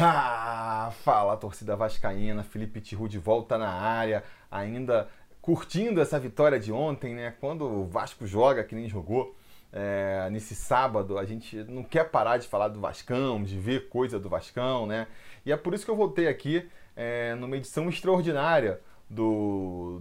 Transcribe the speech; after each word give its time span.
Ah, 0.02 0.90
fala 1.04 1.36
torcida 1.36 1.76
vascaína, 1.76 2.42
Felipe 2.42 2.80
Tiru 2.80 3.06
de 3.06 3.18
volta 3.18 3.58
na 3.58 3.68
área, 3.68 4.24
ainda 4.50 5.08
curtindo 5.42 6.00
essa 6.00 6.18
vitória 6.18 6.58
de 6.58 6.72
ontem, 6.72 7.14
né? 7.14 7.34
Quando 7.38 7.64
o 7.66 7.84
Vasco 7.84 8.26
joga, 8.26 8.64
que 8.64 8.74
nem 8.74 8.88
jogou 8.88 9.36
é, 9.70 10.28
nesse 10.30 10.54
sábado, 10.54 11.18
a 11.18 11.24
gente 11.26 11.62
não 11.64 11.82
quer 11.84 12.10
parar 12.10 12.38
de 12.38 12.48
falar 12.48 12.68
do 12.68 12.80
Vascão, 12.80 13.42
de 13.42 13.58
ver 13.58 13.88
coisa 13.88 14.18
do 14.18 14.28
Vascão, 14.28 14.86
né? 14.86 15.06
E 15.44 15.52
é 15.52 15.56
por 15.56 15.74
isso 15.74 15.84
que 15.84 15.90
eu 15.90 15.96
voltei 15.96 16.28
aqui 16.28 16.66
é, 16.96 17.34
numa 17.34 17.56
edição 17.56 17.88
extraordinária 17.88 18.80
do, 19.08 20.00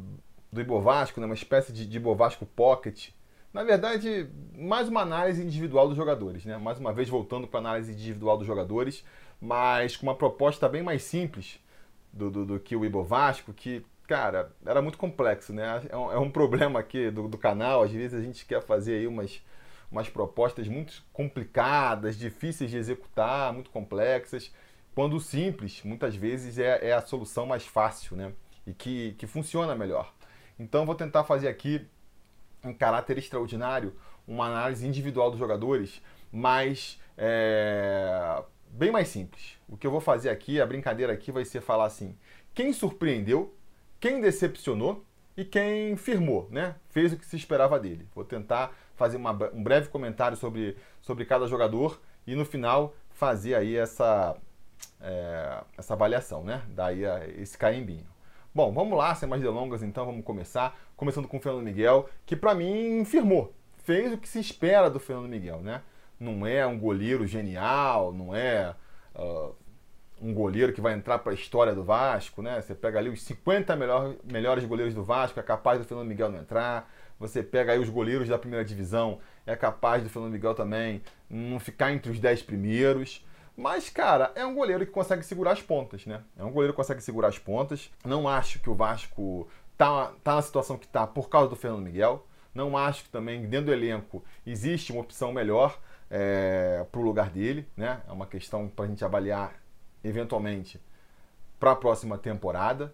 do 0.52 0.62
Ibovasco, 0.62 1.20
né? 1.20 1.26
uma 1.26 1.36
espécie 1.36 1.74
de, 1.74 1.86
de 1.86 1.98
Ibovasco 1.98 2.46
Pocket. 2.46 3.10
Na 3.54 3.64
verdade, 3.64 4.30
mais 4.56 4.88
uma 4.88 5.02
análise 5.02 5.44
individual 5.44 5.88
dos 5.88 5.98
jogadores, 5.98 6.46
né? 6.46 6.58
Mais 6.58 6.80
uma 6.80 6.94
vez 6.94 7.10
voltando 7.10 7.48
para 7.48 7.60
a 7.60 7.64
análise 7.64 7.92
individual 7.92 8.38
dos 8.38 8.46
jogadores 8.46 9.04
mas 9.42 9.96
com 9.96 10.06
uma 10.06 10.16
proposta 10.16 10.68
bem 10.68 10.84
mais 10.84 11.04
simples 11.04 11.60
do, 12.12 12.30
do, 12.30 12.46
do 12.46 12.60
que 12.60 12.76
o 12.76 12.84
Ibovasco, 12.84 13.54
que, 13.54 13.86
cara, 14.08 14.52
era 14.66 14.82
muito 14.82 14.98
complexo, 14.98 15.54
né? 15.54 15.82
É 15.90 15.98
um, 15.98 16.12
é 16.12 16.20
um 16.20 16.30
problema 16.32 16.80
aqui 16.80 17.10
do, 17.10 17.28
do, 17.28 17.38
canal, 17.38 17.84
às 17.84 17.92
vezes 17.92 18.20
a 18.20 18.24
gente 18.24 18.46
quer 18.46 18.62
fazer 18.62 18.96
aí 18.96 19.08
umas, 19.08 19.42
umas 19.92 20.10
propostas 20.10 20.68
muito 20.68 21.04
complicadas, 21.14 22.18
difíceis 22.18 22.70
de 22.70 22.78
executar, 22.78 23.54
muito 23.54 23.70
complexas, 23.70 24.52
quando 24.94 25.16
o 25.16 25.22
simples, 25.22 25.82
muitas 25.84 26.16
vezes, 26.16 26.58
é, 26.58 26.90
é 26.90 26.94
a 26.94 27.02
solução 27.02 27.46
mais 27.46 27.66
fácil, 27.66 28.18
né? 28.18 28.34
E 28.68 28.74
que, 28.74 29.14
que 29.14 29.26
funciona 29.26 29.74
melhor. 29.76 30.14
Então, 30.60 30.86
vou 30.86 30.96
tentar 30.96 31.24
fazer 31.24 31.48
aqui, 31.48 31.88
em 32.64 32.74
caráter 32.74 33.18
extraordinário, 33.18 33.96
uma 34.28 34.48
análise 34.48 34.86
individual 34.86 35.32
dos 35.32 35.40
jogadores, 35.40 36.02
mas 36.32 37.00
é, 37.18 38.44
bem 38.70 38.92
mais 38.92 39.08
simples. 39.08 39.58
O 39.68 39.76
que 39.78 39.86
eu 39.86 39.92
vou 39.92 40.00
fazer 40.00 40.30
aqui, 40.30 40.62
a 40.62 40.66
brincadeira 40.66 41.14
aqui 41.14 41.32
vai 41.32 41.46
ser 41.46 41.62
falar 41.62 41.86
assim: 41.86 42.16
quem 42.54 42.72
surpreendeu, 42.74 43.56
quem 44.00 44.22
decepcionou 44.22 45.04
e 45.36 45.46
quem 45.46 45.96
firmou, 45.96 46.48
né? 46.52 46.76
Fez 46.90 47.14
o 47.14 47.18
que 47.18 47.26
se 47.26 47.36
esperava 47.36 47.80
dele. 47.80 48.08
Vou 48.14 48.24
tentar 48.24 48.76
fazer 48.96 49.18
uma, 49.18 49.32
um 49.54 49.64
breve 49.64 49.90
comentário 49.90 50.36
sobre, 50.36 50.78
sobre 51.02 51.26
cada 51.26 51.48
jogador 51.48 52.02
e 52.28 52.36
no 52.36 52.46
final 52.46 52.94
fazer 53.10 53.56
aí 53.56 53.76
essa, 53.76 54.36
é, 55.02 55.64
essa 55.78 55.94
avaliação, 55.94 56.44
né? 56.44 56.64
Daí 56.70 57.04
esse 57.38 57.58
carimbinho. 57.58 58.08
Bom, 58.54 58.74
vamos 58.74 58.98
lá, 58.98 59.14
sem 59.16 59.30
mais 59.30 59.42
delongas, 59.42 59.84
então 59.84 60.06
vamos 60.06 60.26
começar. 60.26 60.78
Começando 60.98 61.28
com 61.28 61.38
o 61.38 61.40
Fernando 61.40 61.64
Miguel, 61.64 62.10
que 62.26 62.36
para 62.36 62.54
mim 62.54 63.06
firmou, 63.06 63.54
fez 63.78 64.12
o 64.12 64.18
que 64.18 64.28
se 64.28 64.40
espera 64.40 64.90
do 64.90 65.00
Fernando 65.00 65.30
Miguel, 65.30 65.62
né? 65.62 65.82
Não 66.20 66.46
é 66.46 66.66
um 66.66 66.78
goleiro 66.78 67.26
genial, 67.26 68.12
não 68.12 68.36
é 68.36 68.76
uh, 69.16 69.56
um 70.22 70.34
goleiro 70.34 70.74
que 70.74 70.82
vai 70.82 70.94
entrar 70.94 71.20
para 71.20 71.32
a 71.32 71.36
história 71.36 71.74
do 71.74 71.84
Vasco, 71.84 72.42
né? 72.42 72.62
Você 72.62 72.76
pega 72.76 73.00
ali 73.00 73.10
os 73.10 73.22
50 73.24 73.76
melhor, 73.76 74.16
melhores 74.24 74.66
goleiros 74.66 74.94
do 74.94 75.04
Vasco, 75.04 75.40
é 75.40 75.44
capaz 75.44 75.80
do 75.80 75.86
Fernando 75.86 76.08
Miguel 76.08 76.30
não 76.30 76.40
entrar. 76.40 76.92
Você 77.20 77.44
pega 77.44 77.74
aí 77.74 77.80
os 77.80 77.90
goleiros 77.90 78.30
da 78.30 78.38
primeira 78.38 78.64
divisão, 78.64 79.20
é 79.46 79.56
capaz 79.56 80.04
do 80.04 80.10
Fernando 80.10 80.32
Miguel 80.32 80.56
também 80.56 81.02
não 81.30 81.60
ficar 81.60 81.92
entre 81.92 82.12
os 82.12 82.20
10 82.20 82.44
primeiros. 82.44 83.26
Mas, 83.56 83.90
cara, 83.90 84.32
é 84.36 84.46
um 84.46 84.56
goleiro 84.56 84.86
que 84.86 84.92
consegue 84.92 85.24
segurar 85.24 85.52
as 85.52 85.62
pontas, 85.62 86.06
né? 86.06 86.22
É 86.38 86.44
um 86.44 86.52
goleiro 86.52 86.74
que 86.74 86.78
consegue 86.78 87.02
segurar 87.04 87.28
as 87.28 87.38
pontas. 87.38 87.92
Não 88.06 88.26
acho 88.28 88.60
que 88.60 88.70
o 88.70 88.74
Vasco 88.74 89.50
tá, 89.78 90.14
tá 90.24 90.36
na 90.36 90.42
situação 90.42 90.78
que 90.78 90.88
tá 90.88 91.06
por 91.06 91.28
causa 91.28 91.50
do 91.50 91.58
Fernando 91.58 91.84
Miguel. 91.84 92.26
Não 92.56 92.78
acho 92.78 93.04
que 93.04 93.10
também 93.10 93.46
dentro 93.48 93.68
do 93.68 93.74
elenco 93.74 94.24
existe 94.48 94.94
uma 94.94 95.02
opção 95.02 95.34
melhor 95.34 95.78
é, 96.10 96.86
para 96.92 97.00
o 97.00 97.04
lugar 97.04 97.30
dele, 97.30 97.68
né? 97.76 98.02
É 98.08 98.12
uma 98.12 98.26
questão 98.26 98.68
para 98.68 98.86
a 98.86 98.88
gente 98.88 99.04
avaliar 99.04 99.54
eventualmente 100.04 100.80
para 101.60 101.72
a 101.72 101.76
próxima 101.76 102.18
temporada. 102.18 102.94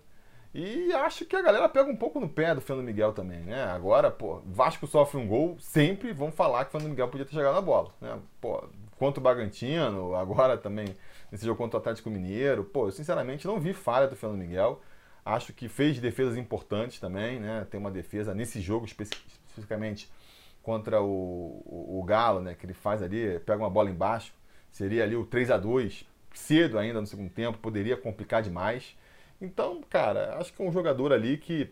E 0.53 0.93
acho 0.93 1.25
que 1.25 1.35
a 1.35 1.41
galera 1.41 1.67
pega 1.67 1.89
um 1.89 1.97
pouco 1.97 2.17
no 2.17 2.29
pé 2.29 2.55
do 2.55 2.61
Fernando 2.61 2.85
Miguel 2.85 3.11
também, 3.11 3.41
né? 3.41 3.63
Agora, 3.65 4.09
pô, 4.09 4.41
Vasco 4.45 4.87
sofre 4.87 5.19
um 5.19 5.27
gol, 5.27 5.57
sempre 5.59 6.13
vão 6.13 6.31
falar 6.31 6.63
que 6.63 6.69
o 6.69 6.71
Fernando 6.71 6.91
Miguel 6.91 7.09
podia 7.09 7.25
ter 7.25 7.33
chegado 7.33 7.55
na 7.55 7.61
bola, 7.61 7.93
né? 7.99 8.17
Pô, 8.39 8.63
contra 8.97 9.19
o 9.19 9.23
Bragantino, 9.23 10.15
agora 10.15 10.57
também 10.57 10.95
nesse 11.29 11.45
jogo 11.45 11.57
contra 11.57 11.77
o 11.77 11.81
Atlético 11.81 12.09
Mineiro, 12.09 12.63
pô, 12.63 12.87
eu 12.87 12.91
sinceramente 12.91 13.45
não 13.45 13.59
vi 13.59 13.73
falha 13.73 14.07
do 14.07 14.15
Fernando 14.15 14.39
Miguel. 14.39 14.81
Acho 15.25 15.51
que 15.51 15.67
fez 15.67 15.99
defesas 15.99 16.37
importantes 16.37 16.99
também, 17.01 17.39
né? 17.39 17.67
Tem 17.69 17.79
uma 17.79 17.91
defesa 17.91 18.33
nesse 18.33 18.61
jogo 18.61 18.85
especificamente 18.85 20.09
contra 20.65 20.99
o, 20.99 21.61
o, 21.63 21.99
o, 21.99 22.03
Galo, 22.03 22.41
né? 22.41 22.55
Que 22.55 22.65
ele 22.65 22.73
faz 22.73 23.03
ali, 23.03 23.39
pega 23.41 23.59
uma 23.59 23.69
bola 23.69 23.87
embaixo, 23.87 24.33
seria 24.71 25.03
ali 25.03 25.15
o 25.15 25.23
3 25.23 25.51
a 25.51 25.57
2 25.57 26.07
cedo 26.33 26.79
ainda 26.79 26.99
no 26.99 27.05
segundo 27.05 27.29
tempo, 27.29 27.59
poderia 27.59 27.95
complicar 27.95 28.41
demais. 28.41 28.97
Então, 29.39 29.81
cara, 29.87 30.37
acho 30.39 30.51
que 30.51 30.61
é 30.61 30.65
um 30.65 30.71
jogador 30.71 31.13
ali 31.13 31.37
que 31.37 31.71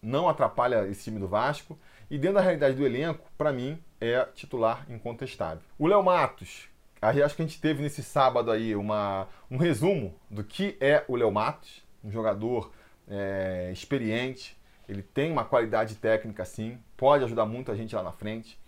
não 0.00 0.28
atrapalha 0.28 0.86
esse 0.86 1.02
time 1.02 1.18
do 1.18 1.26
Vasco. 1.26 1.76
E 2.08 2.16
dentro 2.16 2.36
da 2.36 2.40
realidade 2.40 2.76
do 2.76 2.86
elenco, 2.86 3.28
para 3.36 3.52
mim, 3.52 3.78
é 4.00 4.24
titular 4.34 4.86
incontestável. 4.88 5.62
O 5.76 5.88
Léo 5.88 6.02
Matos, 6.02 6.68
acho 7.02 7.36
que 7.36 7.42
a 7.42 7.44
gente 7.44 7.60
teve 7.60 7.82
nesse 7.82 8.04
sábado 8.04 8.52
aí 8.52 8.74
uma, 8.76 9.26
um 9.50 9.56
resumo 9.56 10.14
do 10.30 10.44
que 10.44 10.76
é 10.80 11.04
o 11.08 11.16
Léo 11.16 11.32
Matos, 11.32 11.82
um 12.02 12.10
jogador 12.10 12.72
é, 13.08 13.70
experiente, 13.72 14.56
ele 14.88 15.02
tem 15.02 15.30
uma 15.30 15.44
qualidade 15.44 15.96
técnica, 15.96 16.44
sim, 16.44 16.78
pode 16.96 17.24
ajudar 17.24 17.44
muito 17.44 17.70
a 17.70 17.76
gente 17.76 17.94
lá 17.94 18.02
na 18.02 18.12
frente. 18.12 18.58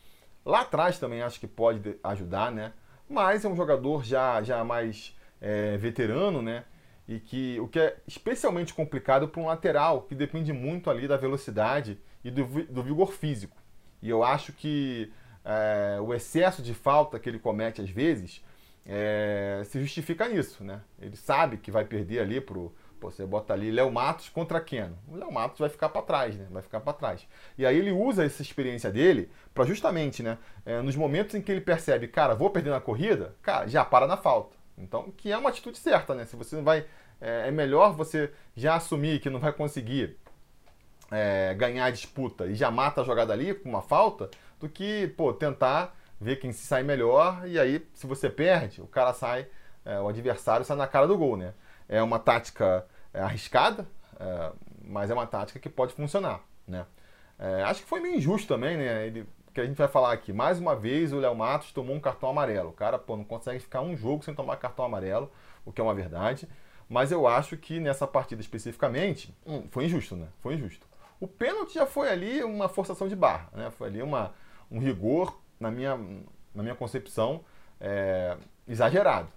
Lá 0.44 0.60
atrás 0.60 0.98
também 0.98 1.22
acho 1.22 1.40
que 1.40 1.46
pode 1.46 1.98
ajudar, 2.04 2.52
né? 2.52 2.72
Mas 3.08 3.44
é 3.44 3.48
um 3.48 3.56
jogador 3.56 4.04
já, 4.04 4.42
já 4.42 4.62
mais 4.62 5.16
é, 5.40 5.76
veterano, 5.76 6.42
né? 6.42 6.64
E 7.08 7.18
que 7.18 7.58
o 7.58 7.66
que 7.66 7.80
é 7.80 7.96
especialmente 8.06 8.72
complicado 8.72 9.28
para 9.28 9.40
um 9.40 9.46
lateral, 9.46 10.02
que 10.02 10.14
depende 10.14 10.52
muito 10.52 10.90
ali 10.90 11.08
da 11.08 11.16
velocidade 11.16 11.98
e 12.22 12.30
do, 12.30 12.44
do 12.64 12.82
vigor 12.82 13.12
físico. 13.12 13.56
E 14.02 14.08
eu 14.08 14.22
acho 14.22 14.52
que 14.52 15.12
é, 15.44 15.98
o 16.00 16.14
excesso 16.14 16.62
de 16.62 16.74
falta 16.74 17.18
que 17.18 17.28
ele 17.28 17.38
comete 17.38 17.80
às 17.80 17.90
vezes 17.90 18.44
é, 18.86 19.62
se 19.64 19.80
justifica 19.80 20.28
nisso, 20.28 20.62
né? 20.62 20.82
Ele 21.00 21.16
sabe 21.16 21.56
que 21.56 21.70
vai 21.70 21.84
perder 21.84 22.20
ali 22.20 22.40
pro 22.40 22.72
Pô, 23.00 23.10
você 23.10 23.24
bota 23.24 23.54
ali 23.54 23.70
Léo 23.70 23.90
Matos 23.90 24.28
contra 24.28 24.60
Keno. 24.60 24.96
O 25.08 25.16
Léo 25.16 25.32
Matos 25.32 25.58
vai 25.58 25.70
ficar 25.70 25.88
para 25.88 26.02
trás, 26.02 26.36
né? 26.36 26.46
Vai 26.50 26.62
ficar 26.62 26.80
para 26.80 26.92
trás. 26.92 27.26
E 27.56 27.64
aí 27.64 27.78
ele 27.78 27.90
usa 27.90 28.24
essa 28.24 28.42
experiência 28.42 28.90
dele 28.90 29.30
para 29.54 29.64
justamente, 29.64 30.22
né? 30.22 30.36
É, 30.66 30.82
nos 30.82 30.94
momentos 30.94 31.34
em 31.34 31.40
que 31.40 31.50
ele 31.50 31.62
percebe, 31.62 32.06
cara, 32.06 32.34
vou 32.34 32.50
perder 32.50 32.70
na 32.70 32.80
corrida, 32.80 33.34
cara, 33.40 33.66
já 33.66 33.84
para 33.84 34.06
na 34.06 34.18
falta. 34.18 34.54
Então, 34.76 35.10
que 35.16 35.32
é 35.32 35.36
uma 35.36 35.48
atitude 35.48 35.78
certa, 35.78 36.14
né? 36.14 36.26
Se 36.26 36.36
você 36.36 36.54
não 36.56 36.62
vai. 36.62 36.84
É, 37.20 37.48
é 37.48 37.50
melhor 37.50 37.94
você 37.94 38.30
já 38.54 38.76
assumir 38.76 39.20
que 39.20 39.30
não 39.30 39.40
vai 39.40 39.52
conseguir 39.52 40.16
é, 41.10 41.54
ganhar 41.54 41.86
a 41.86 41.90
disputa 41.90 42.46
e 42.46 42.54
já 42.54 42.70
mata 42.70 43.00
a 43.00 43.04
jogada 43.04 43.32
ali 43.32 43.54
com 43.54 43.68
uma 43.68 43.82
falta, 43.82 44.30
do 44.58 44.68
que, 44.68 45.08
pô, 45.16 45.32
tentar 45.32 45.96
ver 46.20 46.36
quem 46.36 46.52
se 46.52 46.66
sai 46.66 46.82
melhor 46.82 47.46
e 47.46 47.58
aí, 47.58 47.86
se 47.94 48.06
você 48.06 48.28
perde, 48.28 48.80
o 48.82 48.86
cara 48.86 49.12
sai, 49.14 49.46
é, 49.84 49.98
o 49.98 50.08
adversário 50.08 50.64
sai 50.64 50.76
na 50.76 50.86
cara 50.86 51.06
do 51.06 51.16
gol, 51.16 51.36
né? 51.36 51.54
É 51.90 52.00
uma 52.00 52.20
tática 52.20 52.86
é, 53.12 53.20
arriscada, 53.20 53.84
é, 54.18 54.52
mas 54.84 55.10
é 55.10 55.14
uma 55.14 55.26
tática 55.26 55.58
que 55.58 55.68
pode 55.68 55.92
funcionar, 55.92 56.40
né? 56.66 56.86
É, 57.36 57.64
acho 57.64 57.82
que 57.82 57.88
foi 57.88 58.00
meio 58.00 58.16
injusto 58.16 58.46
também, 58.46 58.76
né? 58.76 59.06
Ele, 59.06 59.26
que 59.52 59.60
a 59.60 59.64
gente 59.66 59.76
vai 59.76 59.88
falar 59.88 60.12
aqui. 60.12 60.32
Mais 60.32 60.60
uma 60.60 60.76
vez, 60.76 61.12
o 61.12 61.18
Léo 61.18 61.34
Matos 61.34 61.72
tomou 61.72 61.96
um 61.96 62.00
cartão 62.00 62.30
amarelo. 62.30 62.68
O 62.68 62.72
cara, 62.72 62.98
pô, 62.98 63.16
não 63.16 63.24
consegue 63.24 63.58
ficar 63.58 63.80
um 63.80 63.96
jogo 63.96 64.22
sem 64.22 64.32
tomar 64.34 64.56
cartão 64.56 64.84
amarelo, 64.84 65.30
o 65.64 65.72
que 65.72 65.80
é 65.80 65.84
uma 65.84 65.94
verdade. 65.94 66.48
Mas 66.88 67.10
eu 67.10 67.26
acho 67.26 67.56
que 67.56 67.80
nessa 67.80 68.06
partida 68.06 68.40
especificamente, 68.40 69.34
hum, 69.44 69.66
foi 69.70 69.86
injusto, 69.86 70.14
né? 70.14 70.28
Foi 70.40 70.54
injusto. 70.54 70.86
O 71.18 71.26
pênalti 71.26 71.74
já 71.74 71.86
foi 71.86 72.08
ali 72.08 72.44
uma 72.44 72.68
forçação 72.68 73.08
de 73.08 73.16
barra, 73.16 73.48
né? 73.52 73.70
Foi 73.70 73.88
ali 73.88 74.00
uma, 74.00 74.32
um 74.70 74.78
rigor, 74.78 75.36
na 75.58 75.70
minha, 75.70 75.96
na 76.54 76.62
minha 76.62 76.74
concepção, 76.74 77.44
é, 77.80 78.36
exagerado. 78.68 79.28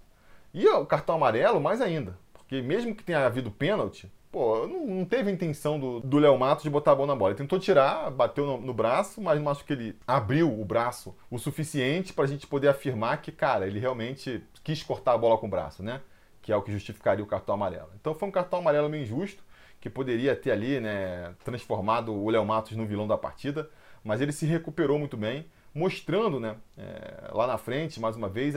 E 0.52 0.66
o 0.68 0.86
cartão 0.86 1.16
amarelo, 1.16 1.60
mais 1.60 1.80
ainda. 1.80 2.16
Porque 2.54 2.62
mesmo 2.62 2.94
que 2.94 3.02
tenha 3.02 3.26
havido 3.26 3.50
pênalti, 3.50 4.08
pô, 4.30 4.64
não, 4.68 4.86
não 4.86 5.04
teve 5.04 5.28
intenção 5.28 6.00
do 6.00 6.18
Léo 6.18 6.38
Matos 6.38 6.62
de 6.62 6.70
botar 6.70 6.92
a 6.92 6.94
bola 6.94 7.08
na 7.08 7.16
bola. 7.16 7.32
Ele 7.32 7.38
tentou 7.38 7.58
tirar, 7.58 8.12
bateu 8.12 8.46
no, 8.46 8.60
no 8.60 8.72
braço, 8.72 9.20
mas 9.20 9.40
não 9.40 9.50
acho 9.50 9.64
que 9.64 9.72
ele 9.72 9.98
abriu 10.06 10.48
o 10.48 10.64
braço 10.64 11.16
o 11.28 11.36
suficiente 11.36 12.12
para 12.12 12.24
a 12.24 12.26
gente 12.28 12.46
poder 12.46 12.68
afirmar 12.68 13.20
que, 13.20 13.32
cara, 13.32 13.66
ele 13.66 13.80
realmente 13.80 14.40
quis 14.62 14.84
cortar 14.84 15.14
a 15.14 15.18
bola 15.18 15.36
com 15.36 15.46
o 15.46 15.50
braço, 15.50 15.82
né? 15.82 16.00
Que 16.40 16.52
é 16.52 16.56
o 16.56 16.62
que 16.62 16.70
justificaria 16.70 17.24
o 17.24 17.26
cartão 17.26 17.56
amarelo. 17.56 17.90
Então 18.00 18.14
foi 18.14 18.28
um 18.28 18.32
cartão 18.32 18.60
amarelo 18.60 18.88
meio 18.88 19.02
injusto, 19.02 19.42
que 19.80 19.90
poderia 19.90 20.36
ter 20.36 20.52
ali, 20.52 20.78
né, 20.78 21.34
transformado 21.44 22.14
o 22.14 22.30
Léo 22.30 22.44
Matos 22.44 22.76
no 22.76 22.86
vilão 22.86 23.08
da 23.08 23.18
partida, 23.18 23.68
mas 24.04 24.20
ele 24.20 24.30
se 24.30 24.46
recuperou 24.46 24.96
muito 24.96 25.16
bem, 25.16 25.46
mostrando, 25.74 26.38
né, 26.38 26.54
é, 26.78 27.30
lá 27.32 27.48
na 27.48 27.58
frente, 27.58 27.98
mais 27.98 28.14
uma 28.14 28.28
vez, 28.28 28.54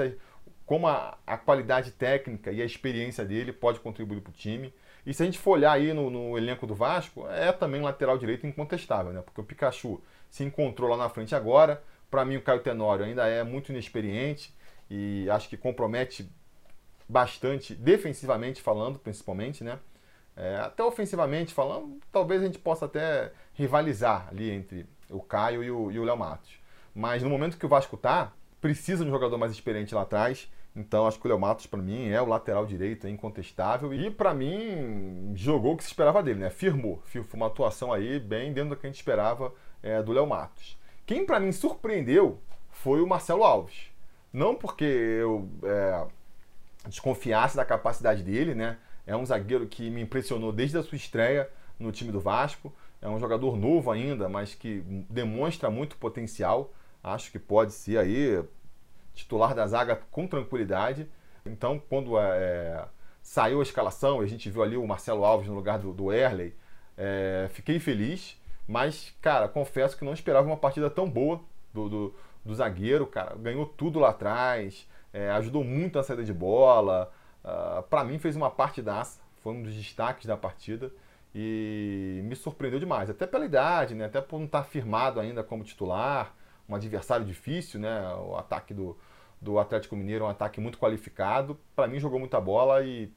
como 0.68 0.86
a, 0.86 1.18
a, 1.26 1.38
qualidade 1.38 1.92
técnica 1.92 2.52
e 2.52 2.62
a 2.62 2.66
experiência 2.66 3.24
dele 3.24 3.54
pode 3.54 3.80
contribuir 3.80 4.20
para 4.20 4.32
o 4.32 4.34
time. 4.34 4.74
E 5.06 5.14
se 5.14 5.24
a 5.24 5.26
gente 5.26 5.40
for 5.40 5.52
olhar 5.52 5.72
aí 5.72 5.94
no, 5.94 6.10
no, 6.10 6.38
elenco 6.38 6.68
do 6.68 6.76
Vasco, 6.76 7.26
é 7.30 7.54
também 7.54 7.82
lateral 7.82 8.18
direito 8.18 8.46
incontestável, 8.46 9.14
né? 9.14 9.22
Porque 9.22 9.40
o 9.40 9.46
Pikachu 9.46 10.02
se 10.30 10.44
encontrou 10.44 10.90
lá 10.90 10.98
na 10.98 11.08
frente 11.08 11.34
agora. 11.34 11.82
Para 12.12 12.26
mim, 12.26 12.36
o 12.36 12.42
Caio 12.42 12.60
Tenório 12.60 13.06
ainda 13.06 13.26
é 13.26 13.46
muito 13.46 13.72
inexperiente 13.72 14.54
e 14.92 15.30
acho 15.30 15.48
que 15.48 15.56
compromete 15.56 16.30
bastante, 17.08 17.74
defensivamente 17.74 18.62
falando, 18.62 19.00
principalmente, 19.00 19.64
né? 19.64 19.80
É, 20.36 20.58
até 20.58 20.84
ofensivamente 20.84 21.54
falando, 21.54 21.98
talvez 22.12 22.42
a 22.42 22.46
gente 22.46 22.60
possa 22.60 22.86
até 22.86 23.32
rivalizar 23.54 24.28
ali 24.30 24.52
entre 24.52 24.86
o 25.10 25.22
Caio 25.22 25.64
e 25.64 25.72
o 25.98 26.04
Léo 26.04 26.18
Matos. 26.18 26.60
Mas 26.94 27.24
no 27.24 27.30
momento 27.30 27.58
que 27.58 27.66
o 27.66 27.70
Vasco 27.70 27.96
tá, 27.96 28.34
precisa 28.60 29.06
de 29.06 29.10
um 29.10 29.14
jogador 29.14 29.38
mais 29.38 29.54
experiente 29.54 29.96
lá 29.96 30.02
atrás. 30.02 30.50
Então 30.78 31.08
acho 31.08 31.20
que 31.20 31.26
o 31.26 31.30
Léo 31.30 31.40
Matos, 31.40 31.66
para 31.66 31.82
mim, 31.82 32.08
é 32.08 32.22
o 32.22 32.26
lateral 32.28 32.64
direito, 32.64 33.08
é 33.08 33.10
incontestável. 33.10 33.92
E 33.92 34.12
para 34.12 34.32
mim, 34.32 35.34
jogou 35.36 35.74
o 35.74 35.78
que 35.78 35.84
se 35.84 35.90
esperava 35.90 36.22
dele, 36.22 36.40
né? 36.40 36.52
Firmou. 36.52 37.02
Foi 37.04 37.24
uma 37.34 37.48
atuação 37.48 37.92
aí 37.92 38.20
bem 38.20 38.54
dentro 38.54 38.70
do 38.70 38.76
que 38.76 38.86
a 38.86 38.90
gente 38.90 39.00
esperava 39.00 39.52
é, 39.82 40.04
do 40.04 40.12
Léo 40.12 40.28
Matos. 40.28 40.78
Quem 41.04 41.26
para 41.26 41.40
mim 41.40 41.52
surpreendeu 41.52 42.40
foi 42.70 43.02
o 43.02 43.08
Marcelo 43.08 43.44
Alves. 43.44 43.92
Não 44.32 44.54
porque 44.54 44.84
eu 44.86 45.50
é, 45.64 46.06
desconfiasse 46.88 47.56
da 47.56 47.66
capacidade 47.66 48.22
dele, 48.22 48.54
né? 48.54 48.78
É 49.08 49.18
um 49.18 49.26
zagueiro 49.26 49.66
que 49.66 49.90
me 49.90 50.02
impressionou 50.02 50.52
desde 50.52 50.78
a 50.78 50.84
sua 50.84 50.96
estreia 50.96 51.50
no 51.80 51.92
time 51.92 52.12
do 52.12 52.20
Vasco. 52.20 52.72
É 53.02 53.10
um 53.10 53.20
jogador 53.20 53.58
novo 53.58 53.90
ainda, 53.90 54.30
mas 54.30 54.54
que 54.54 54.84
demonstra 55.10 55.72
muito 55.72 55.98
potencial. 55.98 56.72
Acho 57.04 57.32
que 57.32 57.40
pode 57.40 57.74
ser 57.74 57.98
aí 57.98 58.44
titular 59.18 59.54
da 59.54 59.68
zaga 59.68 60.00
com 60.12 60.28
tranquilidade. 60.28 61.10
Então, 61.46 61.82
quando 61.90 62.18
é, 62.20 62.86
saiu 63.22 63.60
a 63.60 63.64
escalação 63.64 64.22
a 64.22 64.26
gente 64.26 64.50
viu 64.50 64.64
ali 64.64 64.78
o 64.78 64.88
Marcelo 64.88 65.26
Alves 65.26 65.48
no 65.48 65.56
lugar 65.56 65.80
do, 65.80 65.94
do 65.94 66.12
Erley, 66.12 66.56
é, 66.98 67.48
fiquei 67.52 67.80
feliz. 67.80 68.40
Mas, 68.68 69.16
cara, 69.22 69.48
confesso 69.48 69.98
que 69.98 70.04
não 70.04 70.14
esperava 70.14 70.46
uma 70.46 70.58
partida 70.58 70.90
tão 70.90 71.10
boa 71.10 71.42
do, 71.74 71.88
do, 71.88 72.16
do 72.44 72.54
zagueiro, 72.54 73.08
cara. 73.08 73.36
Ganhou 73.36 73.66
tudo 73.66 74.00
lá 74.00 74.10
atrás, 74.10 74.88
é, 75.14 75.30
ajudou 75.32 75.64
muito 75.64 75.98
na 75.98 76.04
saída 76.04 76.24
de 76.24 76.34
bola. 76.34 77.12
Uh, 77.44 77.48
ah, 77.48 77.84
para 77.90 78.04
mim 78.04 78.20
fez 78.20 78.36
uma 78.36 78.52
partidaça, 78.52 79.22
foi 79.42 79.54
um 79.54 79.64
dos 79.64 79.74
destaques 79.74 80.26
da 80.26 80.36
partida 80.36 80.92
e 81.34 82.20
me 82.24 82.36
surpreendeu 82.36 82.80
demais, 82.80 83.10
até 83.10 83.26
pela 83.28 83.46
idade, 83.46 83.96
né? 83.96 84.06
até 84.06 84.20
por 84.20 84.38
não 84.38 84.48
estar 84.48 84.64
firmado 84.64 85.20
ainda 85.20 85.44
como 85.44 85.64
titular, 85.64 86.36
um 86.68 86.76
adversário 86.76 87.26
difícil, 87.26 87.80
né? 87.80 88.02
o 88.16 88.36
ataque 88.36 88.74
do, 88.74 88.98
do 89.42 89.60
Atlético 89.60 89.96
Mineiro 89.96 90.26
um 90.26 90.30
ataque 90.30 90.60
muito 90.60 90.78
qualificado, 90.78 91.60
para 91.76 91.88
mim 91.88 92.00
jogou 92.00 92.20
muita 92.20 92.40
bola 92.42 92.84
e 92.84 93.12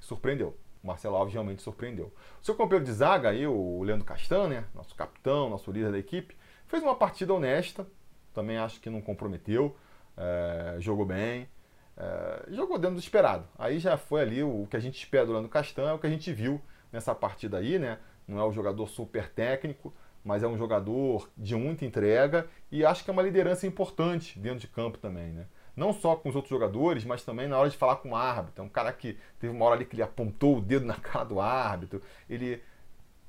surpreendeu. 0.00 0.56
O 0.82 0.86
Marcelo 0.86 1.16
Alves 1.16 1.32
realmente 1.32 1.62
surpreendeu. 1.62 2.12
O 2.40 2.44
seu 2.44 2.54
companheiro 2.54 2.84
de 2.84 2.92
zaga 2.92 3.30
aí, 3.30 3.46
o 3.46 3.82
Leandro 3.82 4.04
Castan, 4.04 4.48
né? 4.48 4.64
nosso 4.74 4.94
capitão, 4.94 5.50
nosso 5.50 5.70
líder 5.70 5.90
da 5.90 5.98
equipe, 5.98 6.36
fez 6.66 6.82
uma 6.82 6.94
partida 6.94 7.34
honesta, 7.34 7.86
também 8.32 8.58
acho 8.58 8.80
que 8.80 8.88
não 8.88 9.00
comprometeu, 9.00 9.76
é, 10.16 10.76
jogou 10.78 11.04
bem, 11.04 11.48
é, 11.96 12.44
jogou 12.50 12.78
dentro 12.78 12.96
do 12.96 13.00
esperado. 13.00 13.46
Aí 13.58 13.78
já 13.78 13.96
foi 13.96 14.22
ali 14.22 14.42
o, 14.42 14.66
que 14.70 14.76
a 14.76 14.80
gente 14.80 14.96
espera 14.96 15.26
do 15.26 15.32
Leandro 15.32 15.50
Castan, 15.50 15.90
é 15.90 15.92
o 15.92 15.98
que 15.98 16.06
a 16.06 16.10
gente 16.10 16.32
viu 16.32 16.60
nessa 16.92 17.14
partida 17.14 17.58
aí, 17.58 17.78
né? 17.78 17.98
Não 18.26 18.38
é 18.38 18.46
um 18.46 18.52
jogador 18.52 18.86
super 18.86 19.28
técnico, 19.30 19.92
mas 20.24 20.42
é 20.42 20.48
um 20.48 20.56
jogador 20.56 21.28
de 21.36 21.54
muita 21.54 21.84
entrega 21.84 22.46
e 22.70 22.84
acho 22.84 23.04
que 23.04 23.10
é 23.10 23.12
uma 23.12 23.22
liderança 23.22 23.66
importante 23.66 24.38
dentro 24.38 24.60
de 24.60 24.68
campo 24.68 24.98
também, 24.98 25.32
né? 25.32 25.46
Não 25.74 25.92
só 25.92 26.16
com 26.16 26.28
os 26.28 26.34
outros 26.34 26.50
jogadores, 26.50 27.04
mas 27.04 27.22
também 27.22 27.46
na 27.46 27.56
hora 27.56 27.70
de 27.70 27.76
falar 27.76 27.96
com 27.96 28.10
o 28.10 28.16
árbitro. 28.16 28.62
É 28.62 28.66
um 28.66 28.68
cara 28.68 28.92
que 28.92 29.16
teve 29.38 29.52
uma 29.54 29.64
hora 29.64 29.76
ali 29.76 29.84
que 29.84 29.94
ele 29.94 30.02
apontou 30.02 30.58
o 30.58 30.60
dedo 30.60 30.84
na 30.84 30.94
cara 31.00 31.24
do 31.24 31.40
árbitro. 31.40 32.02
Ele, 32.28 32.60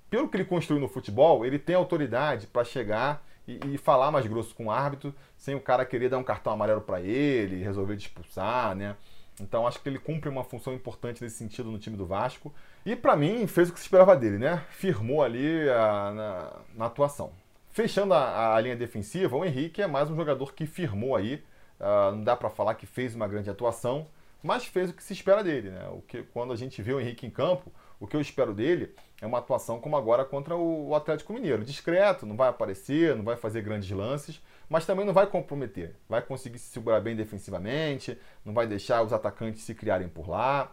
pelo 0.10 0.28
que 0.28 0.38
ele 0.38 0.46
construiu 0.46 0.82
no 0.82 0.88
futebol, 0.88 1.46
ele 1.46 1.60
tem 1.60 1.76
autoridade 1.76 2.48
para 2.48 2.64
chegar 2.64 3.24
e, 3.48 3.60
e, 3.74 3.78
falar 3.78 4.12
mais 4.12 4.26
grosso 4.28 4.56
com 4.56 4.66
o 4.66 4.72
árbitro, 4.72 5.14
sem 5.38 5.56
o 5.56 5.62
cara 5.62 5.86
querer 5.86 6.10
dar 6.10 6.18
um 6.18 6.24
cartão 6.24 6.54
amarelo 6.54 6.82
para 6.82 7.02
ele, 7.02 7.64
resolver 7.64 7.96
expulsar, 7.96 8.76
né? 8.76 8.96
Então 9.40 9.68
acho 9.68 9.82
que 9.82 9.90
ele 9.90 10.00
cumpre 10.00 10.30
uma 10.30 10.44
função 10.44 10.74
importante 10.74 11.24
nesse 11.24 11.38
sentido 11.38 11.72
no 11.72 11.80
time 11.80 11.96
do 11.96 12.06
Vasco. 12.06 12.54
E 12.86 12.96
para 12.96 13.16
mim 13.16 13.48
fez 13.48 13.70
o 13.70 13.74
que 13.74 13.80
se 13.80 13.86
esperava 13.86 14.16
dele, 14.16 14.38
né? 14.38 14.64
Firmou 14.70 15.24
ali 15.24 15.70
a, 15.70 16.12
na, 16.12 16.52
na, 16.76 16.86
atuação. 16.86 17.32
Fechando 17.70 18.14
a, 18.14 18.56
a, 18.56 18.60
linha 18.60 18.76
defensiva, 18.76 19.36
o 19.36 19.46
Henrique 19.46 19.82
é 19.82 19.88
mais 19.88 20.10
um 20.10 20.16
jogador 20.16 20.54
que 20.54 20.66
firmou 20.66 21.16
aí. 21.16 21.44
Uh, 21.80 22.16
não 22.16 22.24
dá 22.24 22.36
para 22.36 22.50
falar 22.50 22.76
que 22.76 22.86
fez 22.86 23.16
uma 23.16 23.28
grande 23.28 23.50
atuação, 23.50 24.08
mas 24.44 24.66
fez 24.66 24.90
o 24.90 24.94
que 24.94 25.04
se 25.04 25.14
espera 25.14 25.44
dele, 25.44 25.70
né? 25.70 25.88
O 25.90 26.02
que 26.02 26.24
quando 26.24 26.52
a 26.52 26.56
gente 26.56 26.82
vê 26.82 26.94
o 26.94 27.00
Henrique 27.00 27.26
em 27.26 27.30
campo, 27.30 27.72
o 28.00 28.08
que 28.08 28.16
eu 28.16 28.22
espero 28.22 28.54
dele 28.54 28.94
é 29.22 29.26
uma 29.26 29.40
atuação 29.40 29.80
como 29.80 29.98
agora 29.98 30.24
contra 30.24 30.56
o 30.56 30.96
Atlético 30.96 31.34
Mineiro. 31.34 31.64
Discreto, 31.66 32.26
não 32.26 32.38
vai 32.38 32.50
aparecer, 32.50 33.16
não 33.16 33.24
vai 33.24 33.36
fazer 33.36 33.62
grandes 33.62 33.90
lances, 33.92 34.42
mas 34.70 34.86
também 34.86 35.06
não 35.06 35.14
vai 35.14 35.26
comprometer. 35.26 35.96
Vai 36.08 36.22
conseguir 36.22 36.60
se 36.60 36.70
segurar 36.70 37.02
bem 37.02 37.16
defensivamente, 37.16 38.18
não 38.46 38.54
vai 38.54 38.68
deixar 38.68 39.04
os 39.04 39.12
atacantes 39.12 39.64
se 39.64 39.74
criarem 39.74 40.08
por 40.08 40.30
lá. 40.30 40.72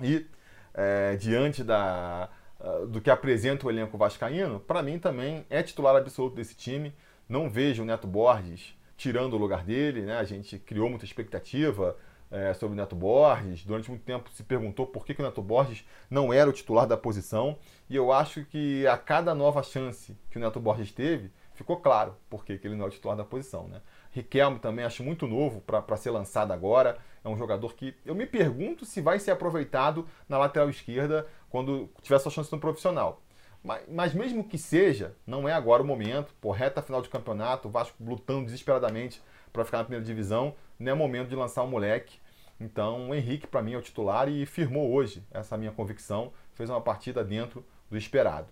E 0.00 0.26
é, 0.74 1.16
diante 1.16 1.62
da, 1.62 2.28
ah, 2.60 2.86
do 2.88 3.00
que 3.00 3.10
apresenta 3.10 3.66
o 3.66 3.70
elenco 3.70 3.96
vascaíno, 3.96 4.58
para 4.58 4.82
mim 4.82 4.98
também 4.98 5.46
é 5.48 5.62
titular 5.62 5.94
absoluto 5.94 6.34
desse 6.34 6.56
time. 6.56 6.92
Não 7.28 7.48
vejo 7.48 7.82
o 7.82 7.86
Neto 7.86 8.06
Borges 8.06 8.76
tirando 8.96 9.34
o 9.34 9.38
lugar 9.38 9.64
dele, 9.64 10.02
né? 10.02 10.18
A 10.18 10.24
gente 10.24 10.58
criou 10.58 10.88
muita 10.88 11.04
expectativa 11.04 11.96
é, 12.30 12.52
sobre 12.54 12.74
o 12.74 12.76
Neto 12.76 12.96
Borges. 12.96 13.64
Durante 13.64 13.90
muito 13.90 14.04
tempo 14.04 14.30
se 14.32 14.42
perguntou 14.42 14.86
por 14.86 15.04
que, 15.04 15.14
que 15.14 15.20
o 15.20 15.24
Neto 15.24 15.42
Borges 15.42 15.84
não 16.10 16.32
era 16.32 16.48
o 16.48 16.52
titular 16.52 16.86
da 16.86 16.96
posição. 16.96 17.58
E 17.88 17.96
eu 17.96 18.12
acho 18.12 18.44
que 18.44 18.86
a 18.86 18.96
cada 18.96 19.34
nova 19.34 19.62
chance 19.62 20.16
que 20.30 20.38
o 20.38 20.40
Neto 20.40 20.60
Borges 20.60 20.92
teve, 20.92 21.30
ficou 21.54 21.78
claro 21.78 22.16
por 22.28 22.44
que, 22.44 22.60
ele 22.62 22.76
não 22.76 22.84
é 22.84 22.88
o 22.88 22.90
titular 22.90 23.16
da 23.16 23.24
posição. 23.24 23.68
Né? 23.68 23.80
Riquelme 24.10 24.58
também 24.58 24.84
acho 24.84 25.02
muito 25.02 25.26
novo 25.26 25.60
para 25.60 25.96
ser 25.96 26.10
lançado 26.10 26.52
agora. 26.52 26.98
É 27.24 27.28
um 27.28 27.36
jogador 27.36 27.74
que 27.74 27.96
eu 28.04 28.14
me 28.14 28.26
pergunto 28.26 28.84
se 28.84 29.00
vai 29.00 29.18
ser 29.18 29.30
aproveitado 29.30 30.06
na 30.28 30.36
lateral 30.36 30.68
esquerda 30.68 31.26
quando 31.48 31.88
tiver 32.02 32.18
sua 32.18 32.30
chance 32.30 32.52
no 32.52 32.58
profissional. 32.58 33.22
Mas, 33.62 33.82
mas, 33.88 34.14
mesmo 34.14 34.44
que 34.44 34.58
seja, 34.58 35.16
não 35.26 35.48
é 35.48 35.52
agora 35.52 35.82
o 35.82 35.86
momento. 35.86 36.34
Por 36.38 36.50
reta 36.50 36.82
final 36.82 37.00
de 37.00 37.08
campeonato, 37.08 37.66
o 37.66 37.70
Vasco 37.70 37.96
lutando 38.04 38.44
desesperadamente 38.44 39.22
para 39.50 39.64
ficar 39.64 39.78
na 39.78 39.84
primeira 39.84 40.04
divisão, 40.04 40.54
não 40.78 40.92
é 40.92 40.94
momento 40.94 41.28
de 41.28 41.36
lançar 41.36 41.62
o 41.62 41.66
moleque. 41.66 42.18
Então, 42.60 43.08
o 43.08 43.14
Henrique, 43.14 43.46
para 43.46 43.62
mim, 43.62 43.72
é 43.72 43.78
o 43.78 43.82
titular 43.82 44.28
e 44.28 44.44
firmou 44.44 44.92
hoje 44.92 45.24
essa 45.30 45.56
minha 45.56 45.72
convicção. 45.72 46.32
Fez 46.52 46.68
uma 46.68 46.80
partida 46.80 47.24
dentro 47.24 47.64
do 47.90 47.96
esperado. 47.96 48.48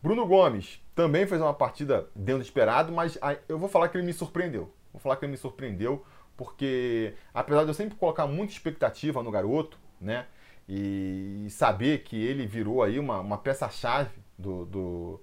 Bruno 0.00 0.26
Gomes 0.26 0.83
também 0.94 1.26
fez 1.26 1.40
uma 1.40 1.52
partida 1.52 2.08
dentro 2.14 2.42
do 2.42 2.44
esperado, 2.44 2.92
mas 2.92 3.18
eu 3.48 3.58
vou 3.58 3.68
falar 3.68 3.88
que 3.88 3.96
ele 3.96 4.06
me 4.06 4.12
surpreendeu. 4.12 4.72
Vou 4.92 5.00
falar 5.00 5.16
que 5.16 5.24
ele 5.24 5.32
me 5.32 5.38
surpreendeu, 5.38 6.04
porque 6.36 7.14
apesar 7.32 7.64
de 7.64 7.70
eu 7.70 7.74
sempre 7.74 7.96
colocar 7.96 8.26
muita 8.26 8.52
expectativa 8.52 9.22
no 9.22 9.30
garoto, 9.30 9.78
né? 10.00 10.26
E 10.68 11.46
saber 11.50 12.04
que 12.04 12.16
ele 12.16 12.46
virou 12.46 12.82
aí 12.82 12.98
uma, 12.98 13.20
uma 13.20 13.36
peça-chave 13.36 14.10
do, 14.38 14.64
do, 14.64 15.20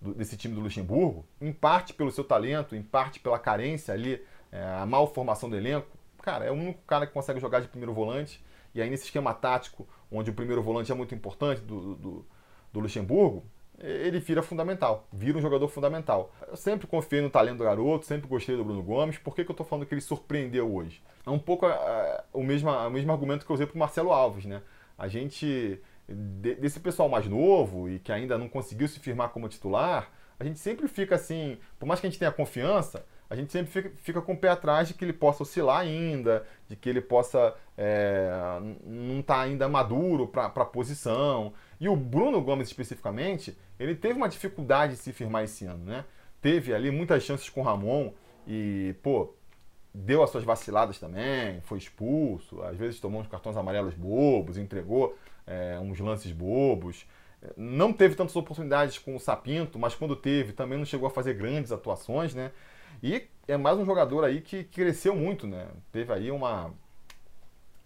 do, 0.00 0.14
desse 0.14 0.36
time 0.36 0.54
do 0.54 0.60
Luxemburgo, 0.60 1.26
em 1.40 1.52
parte 1.52 1.92
pelo 1.92 2.10
seu 2.10 2.24
talento, 2.24 2.74
em 2.74 2.82
parte 2.82 3.20
pela 3.20 3.38
carência 3.38 3.92
ali, 3.92 4.24
é, 4.50 4.62
a 4.62 4.86
malformação 4.86 5.50
do 5.50 5.56
elenco, 5.56 5.88
cara, 6.22 6.44
é 6.44 6.50
o 6.50 6.54
único 6.54 6.80
cara 6.86 7.06
que 7.06 7.12
consegue 7.12 7.40
jogar 7.40 7.60
de 7.60 7.68
primeiro 7.68 7.92
volante. 7.92 8.42
E 8.74 8.80
aí, 8.80 8.88
nesse 8.88 9.04
esquema 9.04 9.34
tático, 9.34 9.86
onde 10.10 10.30
o 10.30 10.34
primeiro 10.34 10.62
volante 10.62 10.90
é 10.90 10.94
muito 10.94 11.14
importante 11.14 11.60
do, 11.60 11.94
do, 11.96 12.26
do 12.72 12.80
Luxemburgo, 12.80 13.44
ele 13.82 14.20
vira 14.20 14.42
fundamental, 14.42 15.06
vira 15.12 15.36
um 15.36 15.40
jogador 15.40 15.68
fundamental. 15.68 16.32
Eu 16.48 16.56
sempre 16.56 16.86
confiei 16.86 17.20
no 17.20 17.28
talento 17.28 17.58
do 17.58 17.64
garoto, 17.64 18.06
sempre 18.06 18.28
gostei 18.28 18.56
do 18.56 18.64
Bruno 18.64 18.82
Gomes. 18.82 19.18
Por 19.18 19.34
que, 19.34 19.44
que 19.44 19.50
eu 19.50 19.54
estou 19.54 19.66
falando 19.66 19.86
que 19.86 19.92
ele 19.92 20.00
surpreendeu 20.00 20.72
hoje? 20.72 21.02
É 21.26 21.30
um 21.30 21.38
pouco 21.38 21.66
uh, 21.66 21.72
o, 22.32 22.42
mesmo, 22.42 22.70
o 22.70 22.90
mesmo 22.90 23.10
argumento 23.10 23.44
que 23.44 23.50
eu 23.50 23.54
usei 23.54 23.66
para 23.66 23.78
Marcelo 23.78 24.12
Alves, 24.12 24.44
né? 24.44 24.62
A 24.96 25.08
gente, 25.08 25.80
desse 26.08 26.78
pessoal 26.78 27.08
mais 27.08 27.26
novo 27.26 27.88
e 27.88 27.98
que 27.98 28.12
ainda 28.12 28.38
não 28.38 28.48
conseguiu 28.48 28.86
se 28.86 29.00
firmar 29.00 29.30
como 29.30 29.48
titular, 29.48 30.10
a 30.38 30.44
gente 30.44 30.60
sempre 30.60 30.86
fica 30.86 31.16
assim, 31.16 31.58
por 31.78 31.86
mais 31.86 32.00
que 32.00 32.06
a 32.06 32.10
gente 32.10 32.18
tenha 32.18 32.30
confiança, 32.30 33.04
a 33.32 33.34
gente 33.34 33.50
sempre 33.50 33.72
fica, 33.72 33.92
fica, 33.96 34.20
com 34.20 34.34
o 34.34 34.36
pé 34.36 34.50
atrás 34.50 34.88
de 34.88 34.94
que 34.94 35.04
ele 35.04 35.12
possa 35.14 35.42
oscilar 35.42 35.80
ainda, 35.80 36.46
de 36.68 36.76
que 36.76 36.86
ele 36.86 37.00
possa 37.00 37.54
é, 37.78 38.30
não 38.84 39.20
estar 39.20 39.36
tá 39.36 39.40
ainda 39.40 39.68
maduro 39.70 40.26
para 40.28 40.46
a 40.46 40.64
posição. 40.66 41.54
E 41.82 41.88
o 41.88 41.96
Bruno 41.96 42.40
Gomes 42.40 42.68
especificamente, 42.68 43.58
ele 43.76 43.96
teve 43.96 44.14
uma 44.14 44.28
dificuldade 44.28 44.92
de 44.92 45.00
se 45.00 45.12
firmar 45.12 45.42
esse 45.42 45.64
ano, 45.64 45.84
né? 45.84 46.04
Teve 46.40 46.72
ali 46.72 46.92
muitas 46.92 47.24
chances 47.24 47.50
com 47.50 47.60
o 47.60 47.64
Ramon 47.64 48.12
e, 48.46 48.94
pô, 49.02 49.34
deu 49.92 50.22
as 50.22 50.30
suas 50.30 50.44
vaciladas 50.44 51.00
também, 51.00 51.60
foi 51.62 51.78
expulso, 51.78 52.62
às 52.62 52.76
vezes 52.76 53.00
tomou 53.00 53.20
uns 53.20 53.26
cartões 53.26 53.56
amarelos 53.56 53.94
bobos, 53.94 54.58
entregou 54.58 55.18
é, 55.44 55.76
uns 55.80 55.98
lances 55.98 56.30
bobos. 56.30 57.04
Não 57.56 57.92
teve 57.92 58.14
tantas 58.14 58.36
oportunidades 58.36 58.96
com 58.96 59.16
o 59.16 59.18
Sapinto, 59.18 59.76
mas 59.76 59.92
quando 59.92 60.14
teve 60.14 60.52
também 60.52 60.78
não 60.78 60.84
chegou 60.84 61.08
a 61.08 61.10
fazer 61.10 61.34
grandes 61.34 61.72
atuações, 61.72 62.32
né? 62.32 62.52
E 63.02 63.26
é 63.48 63.56
mais 63.56 63.76
um 63.76 63.84
jogador 63.84 64.22
aí 64.22 64.40
que 64.40 64.62
cresceu 64.62 65.16
muito, 65.16 65.48
né? 65.48 65.66
Teve 65.90 66.12
aí 66.12 66.30
uma, 66.30 66.72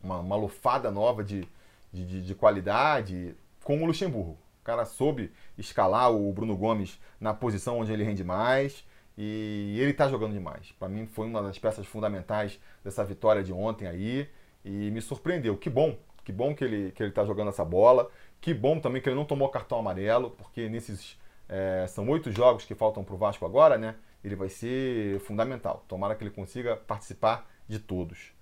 uma, 0.05 0.19
uma 0.19 0.37
lufada 0.37 0.91
nova 0.91 1.25
de, 1.25 1.49
de, 1.91 2.21
de 2.21 2.35
qualidade 2.35 3.35
com 3.67 3.83
o 3.83 3.85
Luxemburgo. 3.85 4.39
O 4.61 4.65
cara 4.65 4.85
soube 4.85 5.33
escalar 5.59 6.13
o 6.13 6.33
Bruno 6.33 6.57
Gomes 6.57 7.01
na 7.19 7.35
posição 7.35 7.81
onde 7.81 7.93
ele 7.93 8.05
rende 8.05 8.23
mais 8.23 8.87
e 9.19 9.77
ele 9.81 9.91
está 9.91 10.09
jogando 10.09 10.35
demais. 10.35 10.71
Para 10.79 10.89
mim 10.89 11.05
foi 11.05 11.27
uma 11.27 11.43
das 11.43 11.59
peças 11.59 11.85
fundamentais 11.85 12.61
dessa 12.85 13.05
vitória 13.05 13.43
de 13.43 13.53
ontem 13.53 13.89
aí 13.89 14.31
e 14.65 14.89
me 14.93 15.03
surpreendeu. 15.03 15.57
Que 15.57 15.69
bom, 15.69 15.99
que 16.25 16.31
bom 16.31 16.55
que 16.55 16.63
ele 16.63 16.93
que 16.93 17.03
ele 17.03 17.11
está 17.11 17.25
jogando 17.25 17.49
essa 17.49 17.65
bola. 17.65 18.09
Que 18.41 18.55
bom 18.55 18.79
também 18.79 19.03
que 19.03 19.09
ele 19.09 19.17
não 19.17 19.25
tomou 19.25 19.49
cartão 19.49 19.81
amarelo, 19.81 20.31
porque 20.31 20.69
nesses 20.69 21.19
é, 21.49 21.87
são 21.89 22.09
oito 22.09 22.31
jogos 22.31 22.65
que 22.65 22.75
faltam 22.77 23.03
para 23.03 23.17
o 23.17 23.19
Vasco 23.19 23.45
agora, 23.45 23.77
né? 23.77 23.97
Ele 24.23 24.37
vai 24.37 24.49
ser 24.49 25.19
fundamental. 25.21 25.85
Tomara 25.89 26.15
que 26.15 26.23
ele 26.23 26.31
consiga 26.31 26.77
participar 26.77 27.51
de 27.67 27.81
todos. 27.81 28.33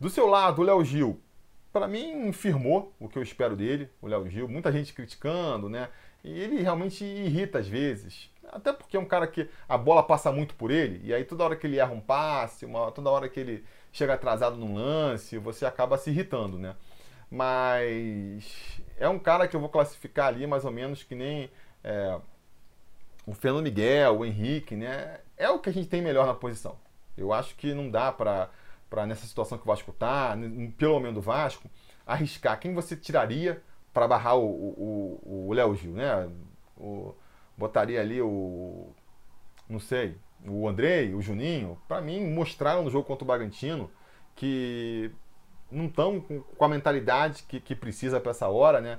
Do 0.00 0.08
seu 0.08 0.26
lado, 0.26 0.62
o 0.62 0.64
Léo 0.64 0.82
Gil, 0.82 1.20
para 1.72 1.86
mim, 1.88 2.32
firmou 2.32 2.92
o 2.98 3.08
que 3.08 3.18
eu 3.18 3.22
espero 3.22 3.56
dele, 3.56 3.88
o 4.00 4.06
Léo 4.06 4.28
Gil. 4.28 4.48
Muita 4.48 4.72
gente 4.72 4.92
criticando, 4.92 5.68
né? 5.68 5.88
E 6.22 6.38
ele 6.38 6.60
realmente 6.60 7.04
irrita 7.04 7.58
às 7.58 7.68
vezes. 7.68 8.30
Até 8.52 8.72
porque 8.72 8.96
é 8.96 9.00
um 9.00 9.04
cara 9.04 9.26
que 9.26 9.48
a 9.68 9.78
bola 9.78 10.02
passa 10.02 10.32
muito 10.32 10.54
por 10.56 10.70
ele, 10.70 11.00
e 11.04 11.14
aí 11.14 11.24
toda 11.24 11.44
hora 11.44 11.56
que 11.56 11.66
ele 11.66 11.78
erra 11.78 11.92
um 11.92 12.00
passe, 12.00 12.66
uma, 12.66 12.90
toda 12.90 13.08
hora 13.10 13.28
que 13.28 13.38
ele 13.38 13.64
chega 13.92 14.14
atrasado 14.14 14.56
num 14.56 14.74
lance, 14.74 15.38
você 15.38 15.64
acaba 15.64 15.96
se 15.96 16.10
irritando, 16.10 16.58
né? 16.58 16.74
Mas 17.30 18.80
é 18.98 19.08
um 19.08 19.18
cara 19.20 19.46
que 19.46 19.54
eu 19.54 19.60
vou 19.60 19.68
classificar 19.68 20.26
ali 20.26 20.46
mais 20.46 20.64
ou 20.64 20.72
menos 20.72 21.04
que 21.04 21.14
nem 21.14 21.48
é, 21.84 22.18
o 23.24 23.32
Fernando 23.32 23.62
Miguel, 23.62 24.18
o 24.18 24.24
Henrique, 24.24 24.74
né? 24.74 25.20
É 25.36 25.48
o 25.48 25.60
que 25.60 25.70
a 25.70 25.72
gente 25.72 25.88
tem 25.88 26.02
melhor 26.02 26.26
na 26.26 26.34
posição. 26.34 26.76
Eu 27.16 27.32
acho 27.32 27.54
que 27.54 27.72
não 27.72 27.88
dá 27.88 28.10
para 28.10 28.50
para 28.90 29.06
nessa 29.06 29.26
situação 29.26 29.56
que 29.56 29.64
o 29.64 29.66
Vasco 29.66 29.92
está, 29.92 30.36
pelo 30.76 30.98
menos 30.98 31.14
do 31.14 31.22
Vasco, 31.22 31.70
arriscar 32.04 32.58
quem 32.58 32.74
você 32.74 32.96
tiraria 32.96 33.62
para 33.94 34.06
barrar 34.08 34.36
o 34.36 35.50
Léo 35.54 35.74
Gil, 35.76 35.92
né? 35.92 36.28
O, 36.76 37.14
botaria 37.56 38.00
ali 38.00 38.20
o. 38.20 38.92
Não 39.68 39.78
sei, 39.78 40.16
o 40.44 40.68
Andrei, 40.68 41.14
o 41.14 41.22
Juninho. 41.22 41.78
Para 41.86 42.00
mim, 42.00 42.26
mostraram 42.32 42.82
no 42.82 42.90
jogo 42.90 43.06
contra 43.06 43.24
o 43.24 43.26
Bragantino 43.26 43.90
que 44.34 45.12
não 45.70 45.86
estão 45.86 46.20
com 46.20 46.64
a 46.64 46.68
mentalidade 46.68 47.44
que, 47.44 47.60
que 47.60 47.76
precisa 47.76 48.18
para 48.18 48.30
essa 48.30 48.48
hora, 48.48 48.80
né? 48.80 48.98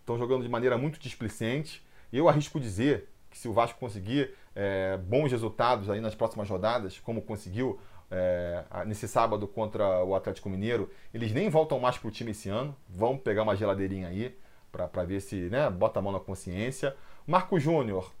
Estão 0.00 0.16
uh, 0.16 0.18
jogando 0.18 0.42
de 0.42 0.48
maneira 0.48 0.76
muito 0.76 0.98
displicente. 0.98 1.84
Eu 2.12 2.28
arrisco 2.28 2.58
dizer 2.58 3.08
que 3.30 3.38
se 3.38 3.48
o 3.48 3.52
Vasco 3.52 3.78
conseguir 3.78 4.34
é, 4.54 4.96
bons 4.96 5.30
resultados 5.30 5.90
aí 5.90 6.00
nas 6.00 6.14
próximas 6.14 6.48
rodadas, 6.48 6.98
como 7.00 7.20
conseguiu 7.20 7.78
é, 8.10 8.64
nesse 8.86 9.08
sábado 9.08 9.46
contra 9.48 10.04
o 10.04 10.14
Atlético 10.14 10.48
Mineiro, 10.48 10.90
eles 11.12 11.32
nem 11.32 11.48
voltam 11.48 11.78
mais 11.80 11.98
para 11.98 12.08
o 12.08 12.10
time 12.10 12.30
esse 12.30 12.48
ano, 12.48 12.76
vão 12.88 13.16
pegar 13.16 13.42
uma 13.42 13.56
geladeirinha 13.56 14.08
aí 14.08 14.36
para 14.70 15.04
ver 15.04 15.20
se 15.20 15.36
né, 15.50 15.70
bota 15.70 15.98
a 15.98 16.02
mão 16.02 16.12
na 16.12 16.20
consciência. 16.20 16.96
Marco 17.26 17.58
Júnior 17.58 18.12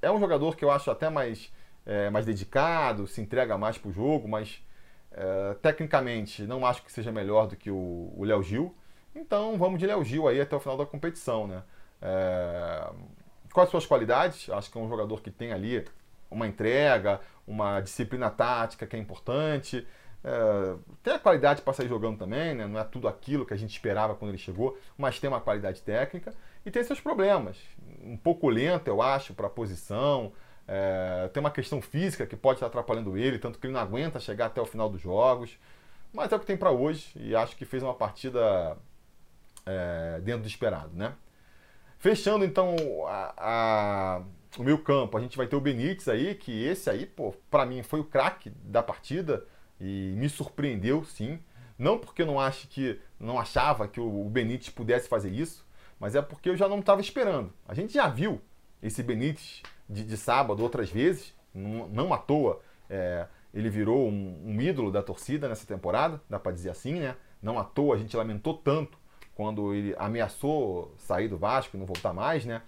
é 0.00 0.10
um 0.10 0.20
jogador 0.20 0.56
que 0.56 0.64
eu 0.64 0.70
acho 0.70 0.90
até 0.90 1.08
mais, 1.08 1.52
é, 1.86 2.10
mais 2.10 2.26
dedicado, 2.26 3.06
se 3.06 3.20
entrega 3.20 3.56
mais 3.56 3.78
para 3.78 3.88
o 3.88 3.92
jogo, 3.92 4.28
mas 4.28 4.62
é, 5.10 5.54
tecnicamente 5.62 6.42
não 6.42 6.66
acho 6.66 6.82
que 6.82 6.92
seja 6.92 7.10
melhor 7.12 7.46
do 7.46 7.56
que 7.56 7.70
o 7.70 8.22
Léo 8.22 8.42
Gil. 8.42 8.74
Então 9.14 9.56
vamos 9.58 9.78
de 9.78 9.86
Léo 9.86 10.04
Gil 10.04 10.26
aí 10.28 10.40
até 10.40 10.56
o 10.56 10.60
final 10.60 10.76
da 10.76 10.86
competição. 10.86 11.46
Né? 11.46 11.62
É, 12.00 12.90
quais 13.52 13.66
as 13.66 13.70
suas 13.70 13.86
qualidades? 13.86 14.48
Acho 14.50 14.70
que 14.70 14.78
é 14.78 14.80
um 14.80 14.88
jogador 14.88 15.22
que 15.22 15.30
tem 15.30 15.52
ali 15.52 15.84
uma 16.32 16.46
entrega, 16.46 17.20
uma 17.46 17.80
disciplina 17.80 18.30
tática 18.30 18.86
que 18.86 18.96
é 18.96 18.98
importante. 18.98 19.86
É, 20.24 20.76
tem 21.02 21.14
a 21.14 21.18
qualidade 21.18 21.62
para 21.62 21.72
sair 21.72 21.88
jogando 21.88 22.18
também, 22.18 22.54
né? 22.54 22.66
não 22.66 22.78
é 22.78 22.84
tudo 22.84 23.08
aquilo 23.08 23.44
que 23.44 23.52
a 23.52 23.56
gente 23.56 23.70
esperava 23.70 24.14
quando 24.14 24.30
ele 24.30 24.38
chegou, 24.38 24.78
mas 24.96 25.18
tem 25.18 25.28
uma 25.28 25.40
qualidade 25.40 25.82
técnica 25.82 26.32
e 26.64 26.70
tem 26.70 26.82
seus 26.84 27.00
problemas. 27.00 27.56
Um 28.02 28.16
pouco 28.16 28.48
lento, 28.48 28.88
eu 28.88 29.02
acho, 29.02 29.34
para 29.34 29.46
a 29.46 29.50
posição. 29.50 30.32
É, 30.66 31.28
tem 31.32 31.40
uma 31.40 31.50
questão 31.50 31.82
física 31.82 32.24
que 32.24 32.36
pode 32.36 32.56
estar 32.56 32.66
atrapalhando 32.66 33.16
ele, 33.16 33.38
tanto 33.38 33.58
que 33.58 33.66
ele 33.66 33.74
não 33.74 33.80
aguenta 33.80 34.20
chegar 34.20 34.46
até 34.46 34.60
o 34.60 34.66
final 34.66 34.88
dos 34.88 35.00
jogos. 35.00 35.58
Mas 36.12 36.30
é 36.30 36.36
o 36.36 36.40
que 36.40 36.46
tem 36.46 36.56
para 36.56 36.70
hoje 36.70 37.10
e 37.16 37.34
acho 37.34 37.56
que 37.56 37.64
fez 37.64 37.82
uma 37.82 37.94
partida 37.94 38.76
é, 39.66 40.20
dentro 40.22 40.42
do 40.42 40.48
esperado, 40.48 40.90
né? 40.94 41.14
Fechando 41.98 42.44
então 42.44 42.76
a, 43.06 43.34
a 43.38 44.22
o 44.58 44.62
meu 44.62 44.78
campo, 44.78 45.16
a 45.16 45.20
gente 45.20 45.36
vai 45.36 45.46
ter 45.46 45.56
o 45.56 45.60
Benítez 45.60 46.08
aí, 46.08 46.34
que 46.34 46.64
esse 46.64 46.90
aí, 46.90 47.06
pô, 47.06 47.32
para 47.50 47.64
mim 47.64 47.82
foi 47.82 48.00
o 48.00 48.04
craque 48.04 48.50
da 48.50 48.82
partida 48.82 49.46
e 49.80 50.14
me 50.16 50.28
surpreendeu, 50.28 51.04
sim. 51.04 51.38
Não 51.78 51.98
porque 51.98 52.22
eu 52.22 52.26
não 52.26 52.38
acho 52.38 52.68
que 52.68 53.00
não 53.18 53.38
achava 53.38 53.88
que 53.88 54.00
o 54.00 54.24
Benítez 54.28 54.68
pudesse 54.68 55.08
fazer 55.08 55.30
isso, 55.30 55.66
mas 55.98 56.14
é 56.14 56.22
porque 56.22 56.50
eu 56.50 56.56
já 56.56 56.68
não 56.68 56.80
estava 56.80 57.00
esperando. 57.00 57.52
A 57.66 57.74
gente 57.74 57.94
já 57.94 58.08
viu 58.08 58.40
esse 58.82 59.02
Benítez 59.02 59.62
de, 59.88 60.04
de 60.04 60.16
sábado 60.16 60.62
outras 60.62 60.90
vezes, 60.90 61.34
não, 61.54 61.88
não 61.88 62.12
à 62.12 62.18
toa. 62.18 62.60
É, 62.90 63.26
ele 63.54 63.68
virou 63.68 64.08
um, 64.08 64.42
um, 64.44 64.60
ídolo 64.60 64.90
da 64.90 65.02
torcida 65.02 65.48
nessa 65.48 65.66
temporada, 65.66 66.20
dá 66.28 66.38
para 66.38 66.52
dizer 66.52 66.70
assim, 66.70 66.94
né? 66.94 67.16
Não 67.42 67.58
à 67.58 67.64
toa 67.64 67.96
a 67.96 67.98
gente 67.98 68.16
lamentou 68.16 68.54
tanto 68.54 68.98
quando 69.34 69.74
ele 69.74 69.94
ameaçou 69.98 70.94
sair 70.98 71.28
do 71.28 71.38
Vasco 71.38 71.76
e 71.76 71.78
não 71.78 71.86
voltar 71.86 72.12
mais, 72.12 72.44
né? 72.44 72.62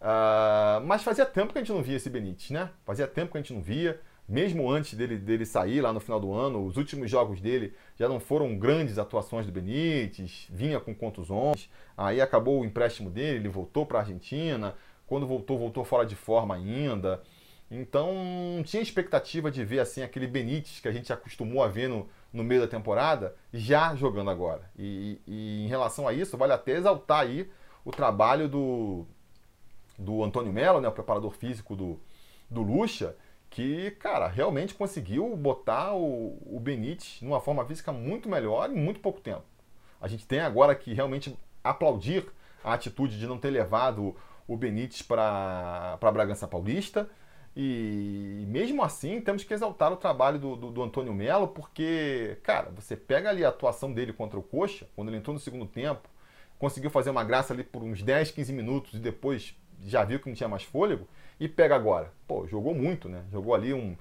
Uh, 0.00 0.84
mas 0.84 1.02
fazia 1.02 1.24
tempo 1.24 1.52
que 1.52 1.58
a 1.58 1.62
gente 1.62 1.72
não 1.72 1.82
via 1.82 1.96
esse 1.96 2.10
Benítez, 2.10 2.50
né? 2.50 2.70
Fazia 2.84 3.06
tempo 3.06 3.32
que 3.32 3.38
a 3.38 3.40
gente 3.40 3.52
não 3.52 3.62
via. 3.62 4.00
Mesmo 4.28 4.68
antes 4.68 4.94
dele, 4.94 5.16
dele 5.16 5.46
sair 5.46 5.80
lá 5.80 5.92
no 5.92 6.00
final 6.00 6.18
do 6.18 6.32
ano, 6.32 6.66
os 6.66 6.76
últimos 6.76 7.08
jogos 7.08 7.40
dele 7.40 7.72
já 7.96 8.08
não 8.08 8.18
foram 8.18 8.58
grandes 8.58 8.98
atuações 8.98 9.46
do 9.46 9.52
Benítez, 9.52 10.48
vinha 10.50 10.80
com 10.80 10.92
contusões, 10.92 11.70
aí 11.96 12.20
acabou 12.20 12.60
o 12.60 12.64
empréstimo 12.64 13.08
dele, 13.08 13.38
ele 13.38 13.48
voltou 13.48 13.86
para 13.86 13.98
a 13.98 14.02
Argentina, 14.02 14.74
quando 15.06 15.28
voltou, 15.28 15.56
voltou 15.56 15.84
fora 15.84 16.04
de 16.04 16.16
forma 16.16 16.56
ainda. 16.56 17.22
Então, 17.70 18.12
não 18.56 18.64
tinha 18.64 18.82
expectativa 18.82 19.48
de 19.48 19.64
ver 19.64 19.78
assim 19.78 20.02
aquele 20.02 20.26
Benítez 20.26 20.80
que 20.80 20.88
a 20.88 20.92
gente 20.92 21.12
acostumou 21.12 21.62
a 21.62 21.68
ver 21.68 21.88
no, 21.88 22.08
no 22.32 22.42
meio 22.42 22.60
da 22.60 22.68
temporada, 22.68 23.34
já 23.52 23.94
jogando 23.94 24.30
agora. 24.30 24.62
E, 24.76 25.20
e, 25.24 25.64
em 25.64 25.68
relação 25.68 26.06
a 26.06 26.12
isso, 26.12 26.36
vale 26.36 26.52
até 26.52 26.72
exaltar 26.72 27.20
aí 27.20 27.48
o 27.84 27.92
trabalho 27.92 28.48
do, 28.48 29.06
do 29.98 30.22
Antônio 30.22 30.52
Melo, 30.52 30.80
né, 30.80 30.88
o 30.88 30.92
preparador 30.92 31.32
físico 31.32 31.74
do, 31.74 32.00
do 32.50 32.62
Lucha, 32.62 33.16
que, 33.50 33.92
cara, 33.92 34.28
realmente 34.28 34.74
conseguiu 34.74 35.36
botar 35.36 35.94
o, 35.94 36.38
o 36.44 36.60
Benítez 36.60 37.18
numa 37.22 37.40
forma 37.40 37.64
física 37.64 37.92
muito 37.92 38.28
melhor 38.28 38.70
em 38.70 38.74
muito 38.74 39.00
pouco 39.00 39.20
tempo. 39.20 39.44
A 40.00 40.08
gente 40.08 40.26
tem 40.26 40.40
agora 40.40 40.74
que 40.74 40.92
realmente 40.92 41.36
aplaudir 41.64 42.26
a 42.62 42.74
atitude 42.74 43.18
de 43.18 43.26
não 43.26 43.38
ter 43.38 43.50
levado 43.50 44.14
o 44.46 44.56
Benítez 44.56 45.02
para 45.02 45.98
Bragança 46.12 46.46
Paulista. 46.46 47.08
E 47.56 48.44
mesmo 48.48 48.82
assim, 48.82 49.20
temos 49.20 49.42
que 49.42 49.54
exaltar 49.54 49.90
o 49.90 49.96
trabalho 49.96 50.38
do, 50.38 50.56
do, 50.56 50.70
do 50.70 50.82
Antônio 50.82 51.14
Melo, 51.14 51.48
porque, 51.48 52.38
cara, 52.42 52.70
você 52.70 52.94
pega 52.94 53.30
ali 53.30 53.44
a 53.44 53.48
atuação 53.48 53.90
dele 53.90 54.12
contra 54.12 54.38
o 54.38 54.42
Coxa, 54.42 54.86
quando 54.94 55.08
ele 55.08 55.16
entrou 55.16 55.32
no 55.32 55.40
segundo 55.40 55.64
tempo, 55.64 56.06
conseguiu 56.58 56.90
fazer 56.90 57.08
uma 57.08 57.24
graça 57.24 57.54
ali 57.54 57.64
por 57.64 57.82
uns 57.82 58.02
10, 58.02 58.30
15 58.32 58.52
minutos 58.52 58.94
e 58.94 58.98
depois 58.98 59.56
já 59.84 60.04
viu 60.04 60.18
que 60.20 60.28
não 60.28 60.34
tinha 60.34 60.48
mais 60.48 60.62
fôlego, 60.62 61.06
e 61.38 61.48
pega 61.48 61.74
agora. 61.74 62.12
Pô, 62.26 62.46
jogou 62.46 62.74
muito, 62.74 63.08
né? 63.08 63.24
Jogou 63.30 63.54
ali 63.54 63.72
um. 63.72 63.96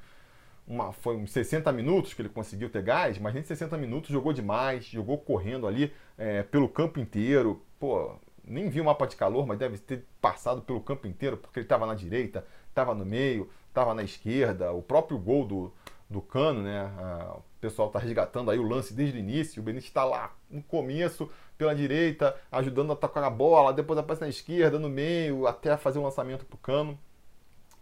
Uma, 0.68 0.92
foi 0.92 1.16
uns 1.16 1.32
60 1.32 1.72
minutos 1.72 2.14
que 2.16 2.24
ele 2.24 2.30
conseguiu 2.30 2.70
ter 2.72 2.82
gás, 2.82 3.20
mas 3.20 3.36
nem 3.36 3.44
60 3.44 3.78
minutos 3.78 4.10
jogou 4.10 4.34
demais, 4.34 4.86
jogou 4.86 5.16
correndo 5.20 5.68
ali 5.68 5.94
é, 6.18 6.42
pelo 6.42 6.68
campo 6.68 7.00
inteiro. 7.00 7.62
Pô, 7.80 8.16
nem 8.44 8.68
vi 8.70 8.82
o 8.82 8.86
mapa 8.86 9.06
de 9.06 9.16
calor, 9.16 9.46
mas 9.46 9.60
deve 9.60 9.78
ter 9.78 10.06
passado 10.20 10.62
pelo 10.62 10.82
campo 10.82 11.06
inteiro, 11.06 11.38
porque 11.38 11.60
ele 11.60 11.66
estava 11.66 11.86
na 11.86 11.94
direita, 11.94 12.46
estava 12.70 12.96
no 12.96 13.06
meio, 13.06 13.48
estava 13.68 13.94
na 13.94 14.02
esquerda. 14.02 14.72
O 14.72 14.82
próprio 14.82 15.20
gol 15.20 15.46
do, 15.46 15.74
do 16.10 16.22
Cano, 16.22 16.64
né? 16.64 16.90
o 17.36 17.42
pessoal 17.66 17.88
está 17.88 17.98
resgatando 18.00 18.52
aí 18.52 18.60
o 18.60 18.64
lance 18.64 18.94
desde 18.94 19.18
o 19.18 19.20
início. 19.20 19.60
O 19.62 19.66
Benítez 19.66 19.90
está 19.90 20.04
lá 20.04 20.36
no 20.50 20.62
começo, 20.62 21.30
pela 21.58 21.74
direita, 21.74 22.36
ajudando 22.52 22.92
a 22.92 22.96
tocar 22.96 23.24
a 23.24 23.30
bola, 23.30 23.74
depois 23.74 23.98
aparece 23.98 24.22
na 24.22 24.30
esquerda, 24.30 24.78
no 24.78 24.90
meio, 24.90 25.48
até 25.48 25.76
fazer 25.78 26.00
um 26.00 26.04
lançamento 26.04 26.46
para 26.46 26.56
o 26.56 26.60
Cano. 26.60 27.00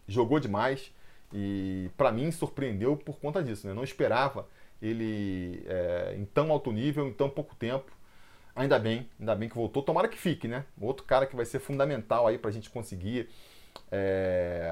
Jogou 0.08 0.40
demais 0.40 0.92
e, 1.34 1.90
para 1.98 2.12
mim, 2.12 2.32
surpreendeu 2.32 2.96
por 2.96 3.20
conta 3.20 3.44
disso. 3.44 3.68
Né? 3.68 3.74
Não 3.74 3.84
esperava 3.84 4.48
ele 4.82 5.63
é, 5.66 6.16
em 6.18 6.25
tão 6.25 6.52
alto 6.52 6.72
nível, 6.72 7.08
em 7.08 7.13
tão 7.13 7.30
pouco 7.30 7.56
tempo. 7.56 7.92
Ainda 8.56 8.78
bem, 8.78 9.10
ainda 9.20 9.36
bem 9.36 9.50
que 9.50 9.56
voltou. 9.56 9.82
Tomara 9.82 10.08
que 10.08 10.18
fique, 10.18 10.48
né? 10.48 10.63
Outro 10.80 11.06
cara 11.06 11.25
que 11.25 11.36
vai 11.36 11.46
ser 11.46 11.60
fundamental 11.60 12.28
aí 12.28 12.38
para 12.38 12.50
a 12.52 12.54
gente 12.54 12.70
conseguir 12.70 13.28
é, 13.92 14.70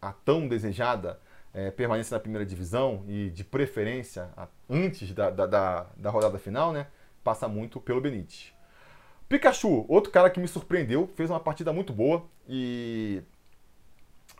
a 0.00 0.12
tão 0.12 0.48
desejada 0.48 1.20
é, 1.54 1.70
permanência 1.70 2.14
na 2.14 2.20
primeira 2.20 2.46
divisão 2.46 3.04
e 3.06 3.30
de 3.30 3.44
preferência 3.44 4.30
antes 4.68 5.12
da, 5.12 5.30
da, 5.30 5.46
da, 5.46 5.86
da 5.96 6.10
rodada 6.10 6.38
final, 6.38 6.72
né? 6.72 6.86
Passa 7.22 7.46
muito 7.46 7.80
pelo 7.80 8.00
Benítez. 8.00 8.52
Pikachu, 9.28 9.86
outro 9.88 10.10
cara 10.10 10.28
que 10.28 10.40
me 10.40 10.48
surpreendeu, 10.48 11.08
fez 11.14 11.30
uma 11.30 11.40
partida 11.40 11.72
muito 11.72 11.92
boa 11.92 12.24
e 12.48 13.22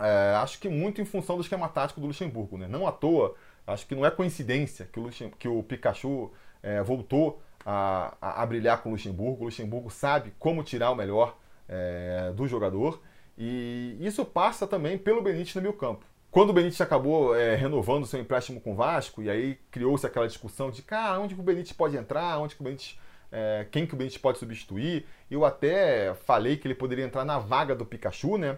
é, 0.00 0.34
acho 0.36 0.58
que 0.58 0.68
muito 0.68 1.00
em 1.00 1.04
função 1.04 1.36
do 1.36 1.42
esquema 1.42 1.68
tático 1.68 2.00
do 2.00 2.06
Luxemburgo, 2.06 2.58
né? 2.58 2.66
Não 2.66 2.86
à 2.86 2.92
toa, 2.92 3.34
acho 3.66 3.86
que 3.86 3.94
não 3.94 4.04
é 4.04 4.10
coincidência 4.10 4.86
que 4.86 4.98
o, 4.98 5.10
que 5.38 5.48
o 5.48 5.62
Pikachu 5.62 6.30
é, 6.62 6.82
voltou 6.82 7.42
a, 7.64 8.14
a, 8.20 8.42
a, 8.42 8.46
brilhar 8.46 8.82
com 8.82 8.90
o 8.90 8.92
Luxemburgo. 8.92 9.42
O 9.42 9.44
Luxemburgo 9.46 9.90
sabe 9.90 10.32
como 10.38 10.62
tirar 10.62 10.90
o 10.90 10.94
melhor 10.94 11.38
é, 11.68 12.32
do 12.34 12.46
jogador 12.46 13.00
e 13.36 13.96
isso 14.00 14.24
passa 14.24 14.66
também 14.66 14.98
pelo 14.98 15.22
Benítez 15.22 15.54
no 15.54 15.62
meio 15.62 15.74
campo. 15.74 16.04
Quando 16.32 16.48
o 16.48 16.52
Benítez 16.54 16.80
acabou 16.80 17.36
é, 17.36 17.54
renovando 17.54 18.06
seu 18.06 18.18
empréstimo 18.18 18.58
com 18.58 18.72
o 18.72 18.74
Vasco, 18.74 19.22
e 19.22 19.28
aí 19.28 19.58
criou-se 19.70 20.06
aquela 20.06 20.26
discussão 20.26 20.70
de, 20.70 20.80
cara, 20.80 21.20
onde 21.20 21.34
que 21.34 21.40
o 21.42 21.44
Benítez 21.44 21.72
pode 21.72 21.94
entrar, 21.94 22.38
onde 22.38 22.54
que 22.54 22.62
o 22.62 22.64
Benítez, 22.64 22.98
é, 23.30 23.66
quem 23.70 23.86
que 23.86 23.92
o 23.92 23.98
Benítez 23.98 24.18
pode 24.18 24.38
substituir. 24.38 25.04
Eu 25.30 25.44
até 25.44 26.14
falei 26.14 26.56
que 26.56 26.66
ele 26.66 26.74
poderia 26.74 27.04
entrar 27.04 27.22
na 27.26 27.38
vaga 27.38 27.74
do 27.74 27.84
Pikachu, 27.84 28.38
né? 28.38 28.56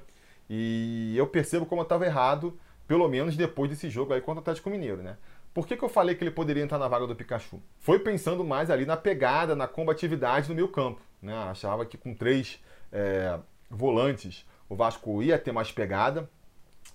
E 0.48 1.14
eu 1.16 1.26
percebo 1.26 1.66
como 1.66 1.80
eu 1.80 1.82
estava 1.82 2.06
errado, 2.06 2.56
pelo 2.86 3.08
menos 3.08 3.36
depois 3.36 3.68
desse 3.68 3.90
jogo 3.90 4.14
aí 4.14 4.20
contra 4.20 4.38
o 4.38 4.42
Atlético 4.42 4.70
Mineiro, 4.70 5.02
né? 5.02 5.16
Por 5.52 5.66
que, 5.66 5.76
que 5.76 5.82
eu 5.82 5.88
falei 5.88 6.14
que 6.14 6.22
ele 6.22 6.30
poderia 6.30 6.62
entrar 6.62 6.78
na 6.78 6.86
vaga 6.86 7.08
do 7.08 7.16
Pikachu? 7.16 7.60
Foi 7.80 7.98
pensando 7.98 8.44
mais 8.44 8.70
ali 8.70 8.86
na 8.86 8.96
pegada, 8.96 9.56
na 9.56 9.66
combatividade 9.66 10.48
no 10.48 10.54
meio 10.54 10.68
campo. 10.68 11.00
Né? 11.20 11.34
Achava 11.34 11.84
que 11.84 11.98
com 11.98 12.14
três 12.14 12.62
é, 12.92 13.36
volantes 13.68 14.46
o 14.68 14.76
Vasco 14.76 15.20
ia 15.24 15.36
ter 15.40 15.50
mais 15.50 15.72
pegada, 15.72 16.30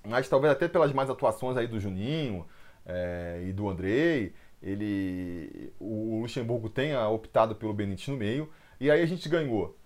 mas 0.06 0.28
talvez 0.28 0.54
até 0.54 0.68
pelas 0.68 0.94
mais 0.94 1.10
atuações 1.10 1.58
aí 1.58 1.68
do 1.68 1.80
Juninho 1.80 2.46
é, 2.86 3.44
e 3.48 3.54
do 3.54 3.70
Andrei, 3.70 4.34
ele, 4.62 5.74
o 5.80 6.20
Luxemburgo 6.22 6.70
tenha 6.70 7.08
optado 7.08 7.56
pelo 7.56 7.74
Benítez 7.74 8.08
no 8.08 8.18
meio, 8.18 8.50
e 8.80 8.90
aí 8.90 9.02
a 9.02 9.06
gente 9.06 9.28
ganhou. 9.30 9.78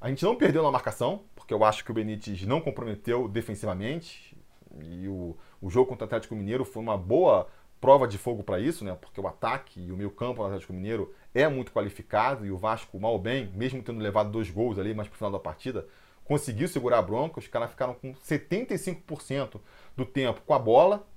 A 0.00 0.08
gente 0.08 0.24
não 0.24 0.36
perdeu 0.36 0.62
na 0.62 0.70
marcação, 0.70 1.24
porque 1.34 1.52
eu 1.52 1.64
acho 1.64 1.84
que 1.84 1.90
o 1.90 1.94
Benítez 1.94 2.42
não 2.44 2.60
comprometeu 2.60 3.28
defensivamente, 3.28 4.36
e 4.82 5.08
o, 5.08 5.36
o 5.60 5.70
jogo 5.70 5.88
contra 5.88 6.04
o 6.04 6.06
Atlético 6.06 6.36
Mineiro 6.36 6.64
foi 6.64 6.82
uma 6.82 6.96
boa 6.96 7.48
prova 7.80 8.06
de 8.06 8.18
fogo 8.18 8.42
para 8.42 8.60
isso, 8.60 8.84
né? 8.84 8.96
Porque 9.00 9.20
o 9.20 9.26
ataque 9.26 9.80
e 9.80 9.92
o 9.92 9.96
meio 9.96 10.10
campo 10.10 10.40
do 10.40 10.46
Atlético 10.46 10.72
Mineiro 10.72 11.14
é 11.34 11.48
muito 11.48 11.72
qualificado 11.72 12.44
e 12.44 12.50
o 12.50 12.56
Vasco, 12.56 12.98
mal 12.98 13.12
ou 13.12 13.18
bem, 13.18 13.50
mesmo 13.54 13.82
tendo 13.82 14.00
levado 14.00 14.30
dois 14.30 14.50
gols 14.50 14.78
ali, 14.78 14.94
mas 14.94 15.08
pro 15.08 15.16
final 15.16 15.30
da 15.30 15.38
partida, 15.38 15.86
conseguiu 16.28 16.68
segurar 16.68 16.98
a 16.98 17.02
bronca. 17.02 17.40
Os 17.40 17.48
caras 17.48 17.70
ficaram 17.70 17.94
com 17.94 18.12
75% 18.12 19.58
do 19.96 20.04
tempo 20.04 20.42
com 20.46 20.52
a 20.52 20.58
bola, 20.58 21.08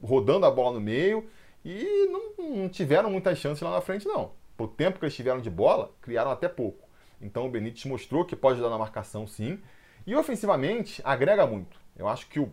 rodando 0.00 0.44
a 0.44 0.50
bola 0.50 0.74
no 0.74 0.80
meio 0.80 1.28
e 1.64 2.06
não, 2.10 2.46
não 2.46 2.68
tiveram 2.68 3.10
muitas 3.10 3.38
chances 3.38 3.62
lá 3.62 3.70
na 3.70 3.80
frente, 3.80 4.06
não. 4.06 4.32
Pro 4.56 4.68
tempo 4.68 4.98
que 4.98 5.04
eles 5.06 5.16
tiveram 5.16 5.40
de 5.40 5.48
bola, 5.48 5.90
criaram 6.02 6.30
até 6.30 6.46
pouco. 6.46 6.86
Então 7.20 7.46
o 7.46 7.50
Benítez 7.50 7.86
mostrou 7.86 8.24
que 8.24 8.36
pode 8.36 8.60
dar 8.60 8.68
na 8.68 8.78
marcação, 8.78 9.26
sim. 9.26 9.58
E 10.06 10.14
ofensivamente, 10.14 11.00
agrega 11.04 11.46
muito. 11.46 11.80
Eu 11.96 12.06
acho 12.06 12.28
que 12.28 12.38
o, 12.38 12.52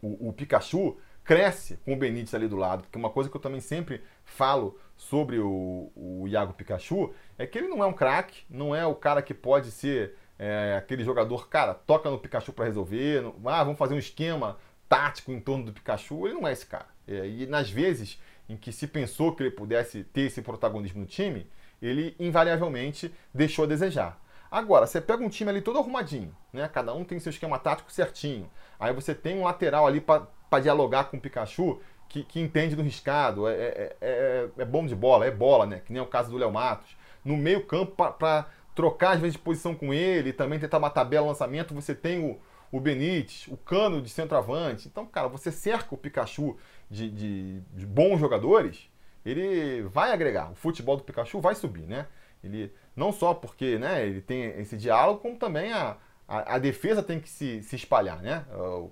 o, 0.00 0.28
o 0.28 0.32
Pikachu 0.32 0.96
cresce 1.24 1.76
com 1.84 1.92
o 1.92 1.96
Benítez 1.96 2.34
ali 2.34 2.48
do 2.48 2.56
lado, 2.56 2.82
porque 2.82 2.98
uma 2.98 3.10
coisa 3.10 3.30
que 3.30 3.36
eu 3.36 3.40
também 3.40 3.60
sempre 3.60 4.02
falo 4.24 4.78
sobre 4.96 5.38
o, 5.38 5.90
o 5.94 6.26
Iago 6.26 6.54
Pikachu 6.54 7.14
é 7.38 7.46
que 7.46 7.58
ele 7.58 7.68
não 7.68 7.82
é 7.82 7.86
um 7.86 7.92
craque, 7.92 8.44
não 8.48 8.74
é 8.74 8.84
o 8.86 8.94
cara 8.94 9.22
que 9.22 9.34
pode 9.34 9.70
ser 9.70 10.16
é, 10.38 10.74
aquele 10.76 11.04
jogador, 11.04 11.48
cara, 11.48 11.74
toca 11.74 12.10
no 12.10 12.18
Pikachu 12.18 12.52
para 12.52 12.64
resolver, 12.64 13.24
ah, 13.46 13.64
vamos 13.64 13.78
fazer 13.78 13.94
um 13.94 13.98
esquema 13.98 14.58
tático 14.88 15.32
em 15.32 15.40
torno 15.40 15.64
do 15.64 15.72
Pikachu, 15.72 16.26
ele 16.26 16.34
não 16.34 16.48
é 16.48 16.52
esse 16.52 16.66
cara. 16.66 16.86
É, 17.06 17.26
e 17.26 17.46
nas 17.46 17.70
vezes 17.70 18.20
em 18.48 18.56
que 18.56 18.72
se 18.72 18.86
pensou 18.86 19.34
que 19.34 19.42
ele 19.42 19.50
pudesse 19.50 20.04
ter 20.04 20.22
esse 20.22 20.42
protagonismo 20.42 21.00
no 21.00 21.06
time, 21.06 21.46
ele 21.80 22.14
invariavelmente 22.18 23.12
deixou 23.32 23.64
a 23.64 23.68
desejar. 23.68 24.20
Agora, 24.50 24.86
você 24.86 25.00
pega 25.00 25.24
um 25.24 25.30
time 25.30 25.50
ali 25.50 25.62
todo 25.62 25.78
arrumadinho, 25.78 26.36
né? 26.52 26.68
Cada 26.68 26.92
um 26.92 27.04
tem 27.04 27.18
seu 27.18 27.30
esquema 27.30 27.58
tático 27.58 27.90
certinho. 27.90 28.50
Aí 28.78 28.92
você 28.92 29.14
tem 29.14 29.38
um 29.38 29.44
lateral 29.44 29.86
ali 29.86 29.98
para 29.98 30.60
dialogar 30.60 31.04
com 31.04 31.16
o 31.16 31.20
Pikachu 31.20 31.80
que, 32.06 32.22
que 32.22 32.38
entende 32.38 32.76
do 32.76 32.82
riscado, 32.82 33.48
é, 33.48 33.54
é, 33.54 33.96
é, 34.02 34.48
é, 34.58 34.64
bom 34.66 34.86
de 34.86 34.94
bola, 34.94 35.24
é 35.24 35.30
bola, 35.30 35.64
né? 35.64 35.80
Que 35.82 35.90
nem 35.90 36.00
é 36.00 36.02
o 36.02 36.06
caso 36.06 36.30
do 36.30 36.36
Léo 36.36 36.52
Matos. 36.52 36.94
No 37.24 37.34
meio 37.38 37.64
campo, 37.64 37.96
para 38.12 38.46
trocar 38.74 39.12
às 39.12 39.20
vezes 39.20 39.34
de 39.34 39.38
posição 39.38 39.74
com 39.74 39.92
ele, 39.92 40.32
também 40.32 40.58
tentar 40.58 40.78
uma 40.78 40.90
tabela 40.90 41.26
lançamento, 41.26 41.74
você 41.74 41.94
tem 41.94 42.18
o, 42.24 42.40
o 42.70 42.80
Benítez, 42.80 43.46
o 43.48 43.56
Cano 43.56 44.00
de 44.00 44.08
centroavante. 44.08 44.88
Então, 44.88 45.06
cara, 45.06 45.28
você 45.28 45.50
cerca 45.52 45.94
o 45.94 45.98
Pikachu 45.98 46.56
de, 46.90 47.10
de, 47.10 47.60
de 47.60 47.86
bons 47.86 48.18
jogadores, 48.18 48.90
ele 49.24 49.82
vai 49.82 50.12
agregar. 50.12 50.50
O 50.50 50.54
futebol 50.54 50.96
do 50.96 51.04
Pikachu 51.04 51.40
vai 51.40 51.54
subir, 51.54 51.86
né? 51.86 52.06
Ele 52.42 52.72
não 52.96 53.12
só 53.12 53.34
porque 53.34 53.78
né, 53.78 54.04
ele 54.06 54.20
tem 54.20 54.44
esse 54.60 54.76
diálogo, 54.76 55.20
como 55.20 55.36
também 55.36 55.72
a, 55.72 55.96
a, 56.26 56.54
a 56.54 56.58
defesa 56.58 57.02
tem 57.02 57.20
que 57.20 57.28
se, 57.28 57.62
se 57.62 57.76
espalhar, 57.76 58.20
né? 58.20 58.44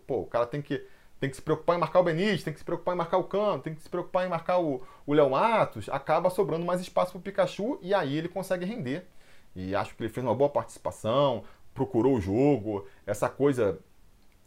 Pô, 0.06 0.20
o 0.20 0.26
cara 0.26 0.46
tem 0.46 0.62
que 0.62 0.86
tem 1.18 1.28
que 1.28 1.36
se 1.36 1.42
preocupar 1.42 1.76
em 1.76 1.78
marcar 1.78 2.00
o 2.00 2.02
Benítez, 2.02 2.42
tem 2.42 2.52
que 2.52 2.58
se 2.58 2.64
preocupar 2.64 2.94
em 2.94 2.98
marcar 2.98 3.18
o 3.18 3.24
Cano, 3.24 3.60
tem 3.60 3.74
que 3.74 3.82
se 3.82 3.90
preocupar 3.90 4.24
em 4.24 4.30
marcar 4.30 4.58
o, 4.58 4.82
o 5.06 5.12
Léo 5.12 5.28
Matos, 5.28 5.86
acaba 5.90 6.30
sobrando 6.30 6.64
mais 6.64 6.80
espaço 6.80 7.12
para 7.12 7.18
o 7.18 7.22
Pikachu 7.22 7.78
e 7.82 7.92
aí 7.92 8.16
ele 8.16 8.28
consegue 8.28 8.64
render. 8.64 9.06
E 9.54 9.74
acho 9.74 9.94
que 9.94 10.02
ele 10.02 10.10
fez 10.10 10.24
uma 10.24 10.34
boa 10.34 10.50
participação, 10.50 11.44
procurou 11.74 12.16
o 12.16 12.20
jogo, 12.20 12.86
essa 13.06 13.28
coisa 13.28 13.78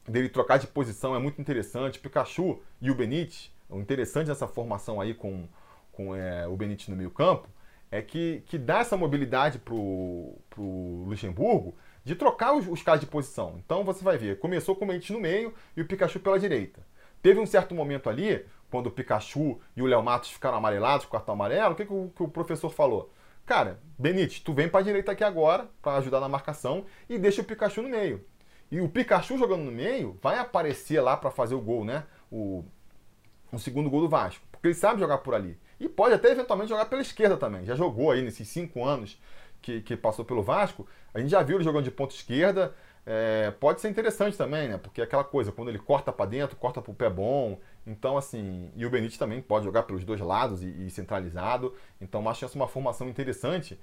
dele 0.07 0.29
trocar 0.29 0.57
de 0.57 0.67
posição 0.67 1.15
é 1.15 1.19
muito 1.19 1.39
interessante. 1.41 1.99
Pikachu 1.99 2.59
e 2.81 2.91
o 2.91 2.95
Benítez, 2.95 3.51
o 3.69 3.79
interessante 3.79 4.27
dessa 4.27 4.47
formação 4.47 4.99
aí 4.99 5.13
com, 5.13 5.47
com 5.91 6.15
é, 6.15 6.47
o 6.47 6.55
Benítez 6.55 6.89
no 6.89 6.95
meio 6.95 7.11
campo, 7.11 7.47
é 7.91 8.01
que, 8.01 8.43
que 8.47 8.57
dá 8.57 8.79
essa 8.79 8.97
mobilidade 8.97 9.59
para 9.59 9.73
o 9.75 11.05
Luxemburgo 11.07 11.75
de 12.03 12.15
trocar 12.15 12.53
os, 12.53 12.67
os 12.67 12.81
caras 12.81 12.99
de 12.99 13.05
posição. 13.05 13.55
Então 13.63 13.83
você 13.83 14.03
vai 14.03 14.17
ver, 14.17 14.39
começou 14.39 14.75
com 14.75 14.83
o 14.83 14.87
Mendes 14.87 15.09
no 15.11 15.19
meio 15.19 15.53
e 15.77 15.81
o 15.81 15.85
Pikachu 15.85 16.19
pela 16.19 16.39
direita. 16.39 16.81
Teve 17.21 17.39
um 17.39 17.45
certo 17.45 17.73
momento 17.73 18.09
ali, 18.09 18.45
quando 18.69 18.87
o 18.87 18.91
Pikachu 18.91 19.61
e 19.77 19.81
o 19.81 19.85
Léo 19.85 20.03
Matos 20.03 20.31
ficaram 20.31 20.57
amarelados 20.57 21.05
com 21.05 21.15
o 21.15 21.19
cartão 21.19 21.33
amarelo, 21.35 21.73
o 21.73 21.75
que, 21.75 21.85
que, 21.85 21.93
o, 21.93 22.11
que 22.13 22.23
o 22.23 22.27
professor 22.27 22.69
falou? 22.69 23.13
Cara, 23.45 23.79
Benítez, 23.99 24.39
tu 24.39 24.53
vem 24.53 24.69
para 24.69 24.79
a 24.79 24.83
direita 24.83 25.11
aqui 25.11 25.23
agora 25.23 25.69
para 25.81 25.97
ajudar 25.97 26.19
na 26.19 26.29
marcação 26.29 26.85
e 27.09 27.17
deixa 27.17 27.41
o 27.41 27.45
Pikachu 27.45 27.81
no 27.81 27.89
meio. 27.89 28.25
E 28.71 28.79
o 28.79 28.89
Pikachu 28.89 29.37
jogando 29.37 29.63
no 29.63 29.71
meio 29.71 30.17
vai 30.21 30.39
aparecer 30.39 31.01
lá 31.01 31.17
para 31.17 31.29
fazer 31.29 31.53
o 31.53 31.61
gol, 31.61 31.83
né? 31.85 32.05
O, 32.31 32.63
o 33.51 33.59
segundo 33.59 33.89
gol 33.89 34.01
do 34.01 34.09
Vasco. 34.09 34.43
Porque 34.51 34.67
ele 34.67 34.73
sabe 34.73 34.99
jogar 34.99 35.19
por 35.19 35.35
ali. 35.35 35.59
E 35.79 35.89
pode 35.89 36.15
até 36.15 36.31
eventualmente 36.31 36.69
jogar 36.69 36.85
pela 36.85 37.01
esquerda 37.01 37.37
também. 37.37 37.65
Já 37.65 37.75
jogou 37.75 38.11
aí 38.11 38.21
nesses 38.21 38.47
cinco 38.47 38.83
anos 38.83 39.21
que, 39.61 39.81
que 39.81 39.97
passou 39.97 40.23
pelo 40.23 40.41
Vasco, 40.41 40.87
a 41.13 41.19
gente 41.19 41.29
já 41.29 41.43
viu 41.43 41.57
ele 41.57 41.63
jogando 41.63 41.83
de 41.83 41.91
ponta 41.91 42.15
esquerda. 42.15 42.73
É, 43.05 43.51
pode 43.59 43.81
ser 43.81 43.89
interessante 43.89 44.37
também, 44.37 44.69
né? 44.69 44.77
Porque 44.77 45.01
é 45.01 45.03
aquela 45.03 45.23
coisa, 45.23 45.51
quando 45.51 45.69
ele 45.69 45.79
corta 45.79 46.11
para 46.11 46.25
dentro, 46.25 46.55
corta 46.55 46.81
para 46.81 46.91
o 46.91 46.95
pé 46.95 47.09
bom. 47.09 47.59
Então, 47.85 48.17
assim, 48.17 48.71
e 48.75 48.85
o 48.85 48.89
Benítez 48.89 49.17
também 49.17 49.41
pode 49.41 49.65
jogar 49.65 49.83
pelos 49.83 50.05
dois 50.05 50.21
lados 50.21 50.63
e, 50.63 50.67
e 50.85 50.89
centralizado. 50.89 51.73
Então, 51.99 52.27
acho 52.29 52.45
essa 52.45 52.55
uma 52.55 52.67
formação 52.67 53.09
interessante, 53.09 53.79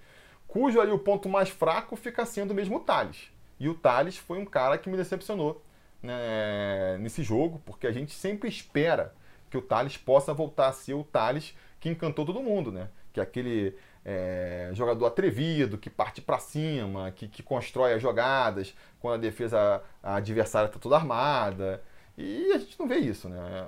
cujo 0.49 0.81
ali 0.81 0.91
o 0.91 0.99
ponto 0.99 1.29
mais 1.29 1.51
fraco 1.51 1.97
fica 1.97 2.25
sendo 2.25 2.55
mesmo 2.55 2.77
o 2.77 2.81
Thales. 2.81 3.31
E 3.59 3.69
o 3.69 3.75
Thales 3.75 4.17
foi 4.17 4.39
um 4.39 4.47
cara 4.47 4.79
que 4.79 4.89
me 4.89 4.97
decepcionou 4.97 5.63
né, 6.03 6.97
nesse 6.99 7.23
jogo, 7.23 7.61
porque 7.67 7.87
a 7.87 7.93
gente 7.93 8.13
sempre 8.15 8.49
espera 8.49 9.15
que 9.51 9.59
o 9.59 9.63
Thales 9.63 9.97
possa 9.99 10.33
voltar 10.33 10.69
a 10.69 10.73
ser 10.73 10.95
o 10.95 11.05
Thales 11.05 11.55
que 11.79 11.89
encantou 11.89 12.25
todo 12.25 12.43
mundo, 12.43 12.73
né? 12.73 12.89
Que 13.13 13.21
é 13.21 13.23
aquele 13.23 13.77
é, 14.05 14.71
jogador 14.73 15.07
atrevido, 15.07 15.79
que 15.79 15.91
parte 15.91 16.21
para 16.21 16.39
cima, 16.39 17.11
que, 17.13 17.29
que 17.29 17.43
constrói 17.43 17.93
as 17.95 18.03
jogadas 18.03 18.75
quando 19.01 19.15
a 19.15 19.19
defesa 19.19 19.83
a 20.03 20.17
adversária 20.17 20.67
está 20.67 20.79
toda 20.79 20.97
armada. 20.97 21.83
E 22.17 22.53
a 22.53 22.59
gente 22.59 22.79
não 22.79 22.87
vê 22.87 22.97
isso, 22.97 23.31
né? 23.31 23.67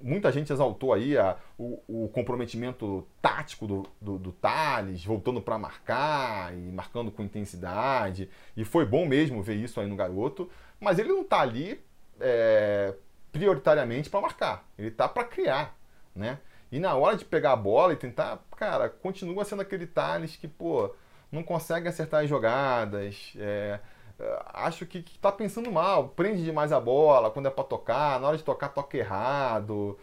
Muita 0.00 0.30
gente 0.30 0.52
exaltou 0.52 0.92
aí 0.92 1.18
a, 1.18 1.36
o, 1.58 1.82
o, 1.88 2.08
comprometimento 2.08 3.04
tático 3.20 3.66
do, 3.66 3.88
do, 4.00 4.18
do 4.18 4.30
Thales, 4.32 5.04
voltando 5.04 5.42
para 5.42 5.58
marcar 5.58 6.54
e 6.54 6.70
marcando 6.70 7.10
com 7.10 7.24
intensidade. 7.24 8.30
E 8.56 8.64
foi 8.64 8.84
bom 8.84 9.04
mesmo 9.04 9.42
ver 9.42 9.56
isso 9.56 9.80
aí 9.80 9.86
no 9.88 9.96
garoto, 9.96 10.48
mas 10.78 10.98
ele 11.00 11.08
não 11.08 11.22
está 11.22 11.40
ali 11.40 11.80
é, 12.20 12.94
prioritariamente 13.32 14.08
para 14.08 14.20
marcar, 14.20 14.68
ele 14.78 14.88
está 14.88 15.08
para 15.08 15.24
criar, 15.24 15.76
né? 16.14 16.38
E 16.70 16.78
na 16.78 16.94
hora 16.94 17.16
de 17.16 17.24
pegar 17.24 17.52
a 17.52 17.56
bola 17.56 17.92
e 17.92 17.96
tentar, 17.96 18.38
cara, 18.56 18.88
continua 18.88 19.44
sendo 19.44 19.62
aquele 19.62 19.86
Thales 19.86 20.36
que, 20.36 20.46
pô, 20.46 20.94
não 21.32 21.42
consegue 21.42 21.88
acertar 21.88 22.22
as 22.22 22.28
jogadas. 22.28 23.32
É, 23.36 23.80
é 24.18 24.42
acho 24.54 24.84
que, 24.86 25.02
que 25.02 25.18
tá 25.18 25.32
pensando 25.32 25.70
mal, 25.72 26.08
prende 26.10 26.44
demais 26.44 26.72
a 26.72 26.80
bola 26.80 27.30
quando 27.30 27.46
é 27.46 27.50
para 27.50 27.64
tocar, 27.64 28.20
na 28.20 28.28
hora 28.28 28.36
de 28.36 28.44
tocar, 28.44 28.68
toca 28.68 28.96
errado. 28.96 29.98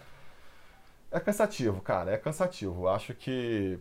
É 1.11 1.19
cansativo, 1.19 1.81
cara, 1.81 2.11
é 2.11 2.17
cansativo. 2.17 2.87
Acho 2.87 3.13
que 3.13 3.79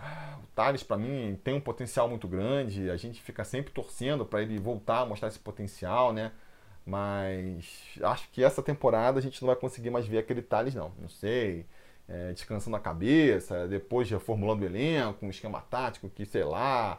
ah, 0.00 0.38
o 0.42 0.46
Thales, 0.54 0.82
para 0.82 0.96
mim, 0.96 1.38
tem 1.44 1.54
um 1.54 1.60
potencial 1.60 2.08
muito 2.08 2.28
grande. 2.28 2.90
A 2.90 2.96
gente 2.96 3.20
fica 3.20 3.44
sempre 3.44 3.72
torcendo 3.72 4.24
para 4.24 4.42
ele 4.42 4.58
voltar 4.58 5.00
a 5.00 5.06
mostrar 5.06 5.28
esse 5.28 5.38
potencial, 5.38 6.12
né? 6.12 6.32
Mas 6.84 7.98
acho 8.02 8.28
que 8.30 8.42
essa 8.42 8.62
temporada 8.62 9.18
a 9.18 9.22
gente 9.22 9.40
não 9.40 9.46
vai 9.46 9.56
conseguir 9.56 9.90
mais 9.90 10.06
ver 10.06 10.18
aquele 10.18 10.42
Thales, 10.42 10.74
não. 10.74 10.92
Não 10.98 11.08
sei. 11.08 11.66
É, 12.08 12.32
descansando 12.32 12.76
a 12.76 12.80
cabeça, 12.80 13.66
depois 13.68 14.10
reformulando 14.10 14.64
o 14.64 14.66
elenco, 14.66 15.24
um 15.24 15.30
esquema 15.30 15.60
tático 15.60 16.10
que, 16.10 16.26
sei 16.26 16.44
lá, 16.44 16.98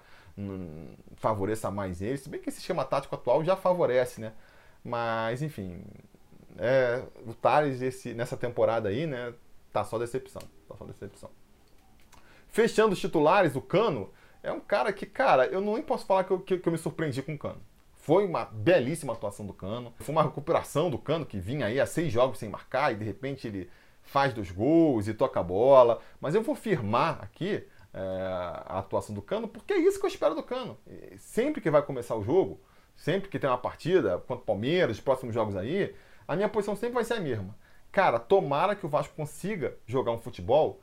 favoreça 1.17 1.69
mais 1.69 2.01
ele. 2.01 2.17
Se 2.17 2.29
bem 2.29 2.41
que 2.41 2.49
esse 2.49 2.59
esquema 2.59 2.85
tático 2.85 3.13
atual 3.13 3.43
já 3.43 3.55
favorece, 3.55 4.21
né? 4.21 4.33
Mas, 4.83 5.41
enfim, 5.41 5.83
é, 6.57 7.03
o 7.27 7.33
Thales 7.33 7.81
esse, 7.81 8.13
nessa 8.13 8.37
temporada 8.37 8.89
aí, 8.89 9.05
né? 9.05 9.33
Tá 9.73 9.83
só 9.83 9.97
decepção. 9.99 10.41
Tá 10.67 10.75
só 10.77 10.85
decepção. 10.85 11.29
Fechando 12.47 12.93
os 12.93 12.99
titulares, 12.99 13.55
o 13.55 13.61
Cano 13.61 14.11
é 14.41 14.51
um 14.51 14.59
cara 14.61 14.93
que, 14.93 15.05
cara, 15.05 15.47
eu 15.47 15.59
nem 15.59 15.81
posso 15.81 16.05
falar 16.05 16.23
que 16.23 16.31
eu, 16.31 16.39
que, 16.39 16.57
que 16.57 16.67
eu 16.67 16.71
me 16.71 16.77
surpreendi 16.77 17.21
com 17.21 17.33
o 17.33 17.37
Cano 17.37 17.61
Foi 18.03 18.25
uma 18.25 18.43
belíssima 18.43 19.13
atuação 19.13 19.45
do 19.45 19.53
Cano. 19.53 19.93
Foi 19.99 20.13
uma 20.13 20.23
recuperação 20.23 20.89
do 20.89 20.97
Cano 20.97 21.25
que 21.25 21.39
vinha 21.39 21.67
aí 21.67 21.79
a 21.79 21.85
seis 21.85 22.11
jogos 22.11 22.37
sem 22.37 22.49
marcar 22.49 22.91
e 22.91 22.97
de 22.97 23.05
repente 23.05 23.47
ele 23.47 23.69
faz 24.01 24.33
dois 24.33 24.51
gols 24.51 25.07
e 25.07 25.13
toca 25.13 25.39
a 25.39 25.43
bola. 25.43 26.01
Mas 26.19 26.35
eu 26.35 26.43
vou 26.43 26.53
firmar 26.53 27.23
aqui 27.23 27.65
é, 27.93 27.99
a 28.67 28.79
atuação 28.79 29.15
do 29.15 29.21
Cano 29.21 29.47
porque 29.47 29.71
é 29.71 29.77
isso 29.77 30.01
que 30.01 30.05
eu 30.05 30.09
espero 30.09 30.35
do 30.35 30.43
Cano. 30.43 30.77
Sempre 31.17 31.61
que 31.61 31.71
vai 31.71 31.81
começar 31.81 32.17
o 32.17 32.21
jogo, 32.21 32.59
sempre 32.93 33.29
que 33.29 33.39
tem 33.39 33.49
uma 33.49 33.57
partida 33.57 34.17
contra 34.17 34.43
o 34.43 34.45
Palmeiras, 34.45 34.97
os 34.97 35.01
próximos 35.01 35.33
jogos 35.33 35.55
aí, 35.55 35.95
a 36.27 36.35
minha 36.35 36.49
posição 36.49 36.75
sempre 36.75 36.95
vai 36.95 37.05
ser 37.05 37.13
a 37.13 37.21
mesma. 37.21 37.55
Cara, 37.89 38.19
tomara 38.19 38.75
que 38.75 38.85
o 38.85 38.89
Vasco 38.89 39.15
consiga 39.15 39.77
jogar 39.87 40.11
um 40.11 40.19
futebol 40.19 40.81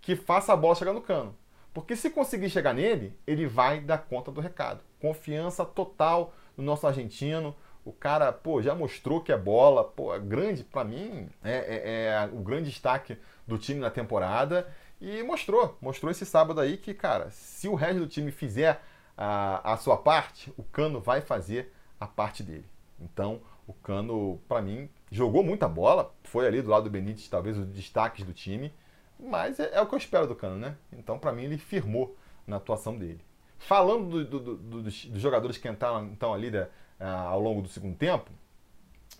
que 0.00 0.14
faça 0.14 0.52
a 0.52 0.56
bola 0.56 0.76
chegar 0.76 0.92
no 0.92 1.02
Cano. 1.02 1.36
Porque 1.74 1.96
se 1.96 2.08
conseguir 2.08 2.50
chegar 2.50 2.72
nele, 2.72 3.18
ele 3.26 3.48
vai 3.48 3.80
dar 3.80 3.98
conta 3.98 4.30
do 4.30 4.40
recado. 4.40 4.84
Confiança 5.00 5.64
total 5.64 6.32
no 6.56 6.64
nosso 6.64 6.86
argentino. 6.86 7.54
O 7.84 7.92
cara, 7.92 8.32
pô, 8.32 8.62
já 8.62 8.74
mostrou 8.74 9.20
que 9.20 9.32
é 9.32 9.36
bola, 9.36 9.82
pô, 9.82 10.14
é 10.14 10.18
grande, 10.18 10.62
para 10.62 10.84
mim, 10.84 11.28
é, 11.42 11.52
é, 11.52 12.04
é, 12.06 12.30
o 12.32 12.40
grande 12.40 12.70
destaque 12.70 13.18
do 13.46 13.58
time 13.58 13.80
na 13.80 13.90
temporada. 13.90 14.68
E 15.00 15.22
mostrou, 15.24 15.76
mostrou 15.80 16.10
esse 16.10 16.24
sábado 16.24 16.60
aí 16.60 16.76
que, 16.76 16.94
cara, 16.94 17.30
se 17.30 17.66
o 17.66 17.74
resto 17.74 18.00
do 18.00 18.06
time 18.06 18.30
fizer 18.30 18.80
a, 19.16 19.72
a 19.72 19.76
sua 19.76 19.96
parte, 19.96 20.52
o 20.56 20.62
Cano 20.62 21.00
vai 21.00 21.20
fazer 21.20 21.72
a 21.98 22.06
parte 22.06 22.42
dele. 22.42 22.66
Então, 23.00 23.40
o 23.66 23.72
Cano, 23.72 24.40
para 24.48 24.62
mim, 24.62 24.88
jogou 25.10 25.42
muita 25.42 25.68
bola, 25.68 26.14
foi 26.24 26.46
ali 26.46 26.62
do 26.62 26.70
lado 26.70 26.84
do 26.84 26.90
Benítez, 26.90 27.28
talvez 27.28 27.58
os 27.58 27.66
destaques 27.66 28.24
do 28.24 28.32
time, 28.32 28.72
mas 29.18 29.58
é, 29.58 29.70
é 29.74 29.80
o 29.80 29.86
que 29.86 29.94
eu 29.94 29.98
espero 29.98 30.26
do 30.26 30.34
Cano, 30.34 30.56
né? 30.56 30.76
Então, 30.92 31.18
para 31.18 31.32
mim, 31.32 31.44
ele 31.44 31.58
firmou 31.58 32.16
na 32.46 32.56
atuação 32.56 32.96
dele. 32.96 33.20
Falando 33.66 34.24
do, 34.24 34.24
do, 34.24 34.56
do, 34.56 34.82
dos, 34.82 35.04
dos, 35.04 35.22
jogadores 35.22 35.56
que 35.56 35.68
entraram 35.68 36.06
então 36.06 36.34
ali 36.34 36.50
né, 36.50 36.66
ao 36.98 37.40
longo 37.40 37.62
do 37.62 37.68
segundo 37.68 37.96
tempo, 37.96 38.28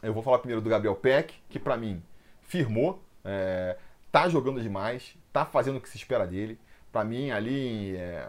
eu 0.02 0.12
vou 0.12 0.22
falar 0.22 0.38
primeiro 0.38 0.60
do 0.60 0.68
Gabriel 0.68 0.96
Peck, 0.96 1.34
que 1.48 1.60
para 1.60 1.76
mim 1.76 2.02
firmou, 2.42 3.00
é, 3.24 3.78
tá 4.10 4.28
jogando 4.28 4.60
demais, 4.60 5.16
tá 5.32 5.44
fazendo 5.44 5.76
o 5.76 5.80
que 5.80 5.88
se 5.88 5.96
espera 5.96 6.26
dele. 6.26 6.58
Para 6.90 7.04
mim, 7.04 7.30
ali 7.30 7.96
é, 7.96 8.28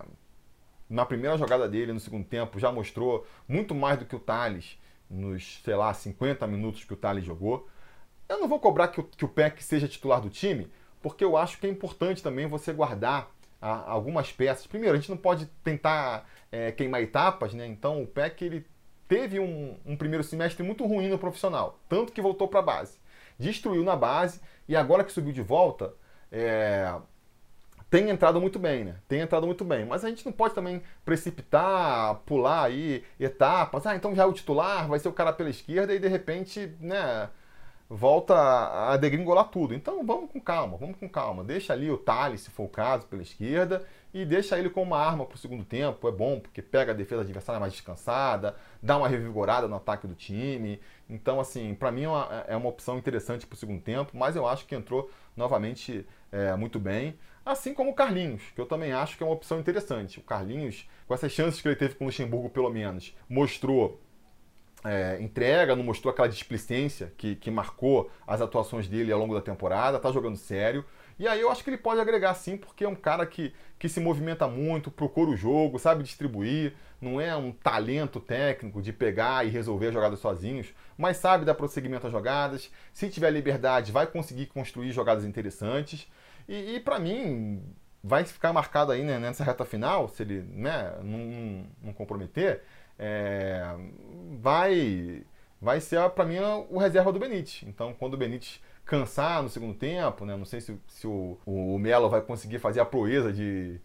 na 0.87 1.03
primeira 1.03 1.35
jogada 1.35 1.67
dele 1.67 1.91
no 1.91 1.99
segundo 1.99 2.25
tempo, 2.25 2.59
já 2.59 2.71
mostrou 2.71 3.25
muito 3.47 3.73
mais 3.73 3.97
do 3.97 4.05
que 4.05 4.15
o 4.15 4.19
Thales 4.19 4.79
nos, 5.09 5.61
sei 5.63 5.75
lá, 5.75 5.91
50 5.93 6.45
minutos 6.45 6.83
que 6.83 6.93
o 6.93 6.97
Thales 6.97 7.25
jogou. 7.25 7.67
Eu 8.29 8.39
não 8.39 8.47
vou 8.47 8.59
cobrar 8.59 8.89
que 8.89 8.99
o, 8.99 9.03
que 9.03 9.25
o 9.25 9.29
Peck 9.29 9.63
seja 9.63 9.87
titular 9.87 10.21
do 10.21 10.29
time, 10.29 10.71
porque 11.01 11.25
eu 11.25 11.35
acho 11.35 11.57
que 11.57 11.65
é 11.65 11.69
importante 11.71 12.21
também 12.21 12.45
você 12.45 12.71
guardar 12.71 13.32
algumas 13.69 14.31
peças. 14.31 14.67
Primeiro, 14.67 14.95
a 14.95 14.99
gente 14.99 15.09
não 15.09 15.17
pode 15.17 15.45
tentar 15.63 16.27
é, 16.51 16.71
queimar 16.71 17.01
etapas, 17.01 17.53
né? 17.53 17.65
Então 17.65 18.01
o 18.01 18.07
PEC 18.07 18.43
ele 18.43 18.65
teve 19.07 19.39
um, 19.39 19.77
um, 19.85 19.95
primeiro 19.95 20.23
semestre 20.23 20.63
muito 20.63 20.85
ruim 20.85 21.09
no 21.09 21.19
profissional, 21.19 21.79
tanto 21.87 22.11
que 22.11 22.21
voltou 22.21 22.47
para 22.47 22.59
a 22.59 22.63
base. 22.63 22.97
Destruiu 23.37 23.83
na 23.83 23.95
base 23.95 24.41
e 24.67 24.75
agora 24.75 25.03
que 25.03 25.11
subiu 25.11 25.33
de 25.33 25.41
volta, 25.41 25.93
é, 26.31 26.93
tem 27.89 28.09
entrado 28.09 28.41
muito 28.41 28.57
bem, 28.57 28.85
né? 28.85 28.95
Tem 29.07 29.19
entrado 29.19 29.45
muito 29.45 29.63
bem. 29.63 29.85
Mas 29.85 30.03
a 30.03 30.09
gente 30.09 30.25
não 30.25 30.31
pode 30.31 30.55
também 30.55 30.81
precipitar, 31.05 32.15
pular 32.25 32.63
aí 32.63 33.03
etapas. 33.19 33.85
Ah, 33.85 33.95
então 33.95 34.15
já 34.15 34.23
é 34.23 34.25
o 34.25 34.33
titular, 34.33 34.87
vai 34.87 34.97
ser 34.97 35.09
o 35.09 35.13
cara 35.13 35.31
pela 35.31 35.51
esquerda 35.51 35.93
e 35.93 35.99
de 35.99 36.07
repente, 36.07 36.75
né? 36.79 37.29
Volta 37.93 38.33
a 38.91 38.97
degringolar 38.97 39.49
tudo. 39.49 39.73
Então 39.73 40.03
vamos 40.03 40.31
com 40.31 40.41
calma, 40.41 40.77
vamos 40.77 40.97
com 40.97 41.07
calma. 41.07 41.43
Deixa 41.43 41.73
ali 41.73 41.91
o 41.91 41.97
Thales, 41.97 42.41
se 42.41 42.49
for 42.49 42.63
o 42.63 42.67
caso, 42.67 43.05
pela 43.05 43.21
esquerda, 43.21 43.85
e 44.11 44.25
deixa 44.25 44.57
ele 44.57 44.69
como 44.69 44.87
uma 44.87 44.97
arma 44.97 45.25
para 45.25 45.35
o 45.35 45.37
segundo 45.37 45.63
tempo. 45.63 46.07
É 46.07 46.11
bom, 46.11 46.39
porque 46.39 46.61
pega 46.61 46.91
a 46.91 46.95
defesa 46.95 47.21
adversária 47.21 47.59
mais 47.59 47.71
descansada, 47.71 48.55
dá 48.81 48.97
uma 48.97 49.07
revigorada 49.07 49.67
no 49.67 49.75
ataque 49.75 50.07
do 50.07 50.15
time. 50.15 50.79
Então, 51.07 51.39
assim, 51.39 51.75
para 51.75 51.91
mim 51.91 52.03
é 52.03 52.09
uma, 52.09 52.45
é 52.47 52.55
uma, 52.55 52.69
opção 52.69 52.97
interessante 52.97 53.45
para 53.45 53.53
o 53.55 53.57
segundo 53.57 53.81
tempo, 53.81 54.11
mas 54.17 54.35
eu 54.35 54.47
acho 54.47 54.65
que 54.65 54.73
entrou 54.73 55.11
novamente 55.37 56.05
é, 56.31 56.55
muito 56.55 56.79
bem. 56.79 57.15
Assim 57.45 57.73
como 57.73 57.91
o 57.91 57.93
Carlinhos, 57.93 58.41
que 58.55 58.61
eu 58.61 58.65
também 58.65 58.93
acho 58.93 59.17
que 59.17 59.23
é 59.23 59.25
uma 59.25 59.35
opção 59.35 59.59
interessante. 59.59 60.17
O 60.19 60.23
Carlinhos, 60.23 60.89
com 61.07 61.13
essas 61.13 61.31
chances 61.31 61.61
que 61.61 61.67
ele 61.67 61.75
teve 61.75 61.93
com 61.93 62.05
o 62.05 62.07
Luxemburgo, 62.07 62.49
pelo 62.49 62.69
menos, 62.69 63.15
mostrou 63.29 64.01
é, 64.83 65.17
entrega, 65.21 65.75
não 65.75 65.83
mostrou 65.83 66.11
aquela 66.11 66.27
displicência 66.27 67.13
que, 67.17 67.35
que 67.35 67.49
marcou 67.49 68.11
as 68.27 68.41
atuações 68.41 68.87
dele 68.87 69.11
ao 69.11 69.19
longo 69.19 69.33
da 69.33 69.41
temporada, 69.41 69.99
tá 69.99 70.11
jogando 70.11 70.37
sério. 70.37 70.83
E 71.17 71.27
aí 71.27 71.39
eu 71.39 71.51
acho 71.51 71.63
que 71.63 71.69
ele 71.69 71.77
pode 71.77 72.01
agregar 72.01 72.33
sim, 72.33 72.57
porque 72.57 72.83
é 72.83 72.89
um 72.89 72.95
cara 72.95 73.25
que, 73.25 73.53
que 73.77 73.87
se 73.87 73.99
movimenta 73.99 74.47
muito, 74.47 74.91
procura 74.91 75.29
o 75.29 75.37
jogo, 75.37 75.79
sabe 75.79 76.03
distribuir, 76.03 76.73
não 76.99 77.21
é 77.21 77.35
um 77.35 77.51
talento 77.51 78.19
técnico 78.19 78.81
de 78.81 78.91
pegar 78.91 79.45
e 79.45 79.49
resolver 79.49 79.87
as 79.87 79.93
jogadas 79.93 80.19
sozinhos, 80.19 80.73
mas 80.97 81.17
sabe 81.17 81.45
dar 81.45 81.53
prosseguimento 81.53 82.07
às 82.07 82.11
jogadas. 82.11 82.71
Se 82.91 83.09
tiver 83.09 83.29
liberdade, 83.29 83.91
vai 83.91 84.07
conseguir 84.07 84.47
construir 84.47 84.91
jogadas 84.91 85.23
interessantes. 85.23 86.07
E, 86.47 86.75
e 86.75 86.79
para 86.79 86.99
mim, 86.99 87.61
vai 88.03 88.25
ficar 88.25 88.51
marcado 88.51 88.91
aí 88.91 89.03
né, 89.03 89.17
nessa 89.17 89.43
reta 89.43 89.63
final, 89.63 90.09
se 90.09 90.23
ele 90.23 90.41
né, 90.41 90.93
não, 91.01 91.67
não 91.81 91.93
comprometer, 91.93 92.63
é, 92.97 93.63
vai 94.39 95.23
vai 95.61 95.79
ser 95.79 96.09
para 96.09 96.25
mim 96.25 96.39
o 96.69 96.77
reserva 96.77 97.11
do 97.11 97.19
Benítez. 97.19 97.63
Então, 97.65 97.93
quando 97.93 98.15
o 98.15 98.17
Benítez 98.17 98.61
cansar 98.83 99.41
no 99.41 99.47
segundo 99.47 99.73
tempo, 99.73 100.25
né, 100.25 100.35
não 100.35 100.43
sei 100.43 100.59
se, 100.59 100.77
se 100.87 101.07
o, 101.07 101.37
o, 101.45 101.79
Melo 101.79 102.09
vai 102.09 102.21
conseguir 102.21 102.59
fazer 102.59 102.81
a 102.81 102.85
proeza 102.85 103.31
de, 103.31 103.79